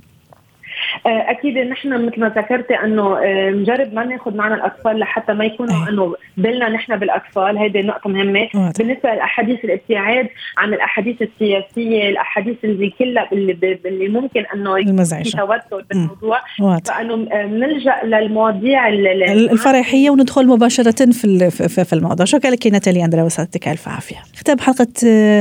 أكيد 1.05 1.57
نحن 1.57 2.05
مثل 2.05 2.19
ما 2.19 2.29
ذكرتي 2.29 2.73
أنه 2.73 3.17
آه، 3.17 3.49
نجرب 3.49 3.93
ما 3.93 4.05
ناخذ 4.05 4.35
معنا 4.35 4.55
الأطفال 4.55 4.99
لحتى 4.99 5.33
ما 5.33 5.45
يكونوا 5.45 5.89
أنه 5.89 6.15
بالنا 6.37 6.69
نحن 6.69 6.97
بالأطفال 6.97 7.57
هيدي 7.57 7.81
نقطة 7.81 8.09
مهمة. 8.09 8.49
بالنسبة 8.53 9.13
للاحاديث 9.13 9.65
الابتعاد 9.65 10.27
عن 10.57 10.73
الأحاديث 10.73 11.21
السياسية 11.21 12.09
الأحاديث 12.09 12.57
اللي 12.63 12.89
كلها 12.99 13.27
اللي, 13.33 13.79
اللي 13.85 14.07
ممكن 14.07 14.43
أنه 14.55 14.75
في 14.75 15.69
توتر 15.69 15.85
بالموضوع. 15.89 16.39
فأنه 16.85 17.27
آه، 17.31 17.45
نلجأ 17.45 17.95
للمواضيع 18.03 18.87
الفرحيه 18.87 20.09
وندخل 20.09 20.47
مباشرة 20.47 21.11
في 21.11 21.49
في 21.85 21.93
الموضوع. 21.93 22.25
شكرا 22.25 22.51
لك 22.51 22.67
ناتالي 22.67 23.05
أندرا 23.05 23.23
وسعدتك. 23.23 23.67
ألف 23.67 23.87
عافية. 23.87 24.17
ختام 24.35 24.59
حلقة 24.59 24.85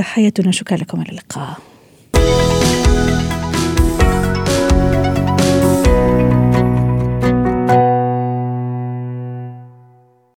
حياتنا. 0.01 0.53
شكرا 0.53 0.77
لكم. 0.77 1.01
على 1.01 1.09
اللقاء. 1.09 1.68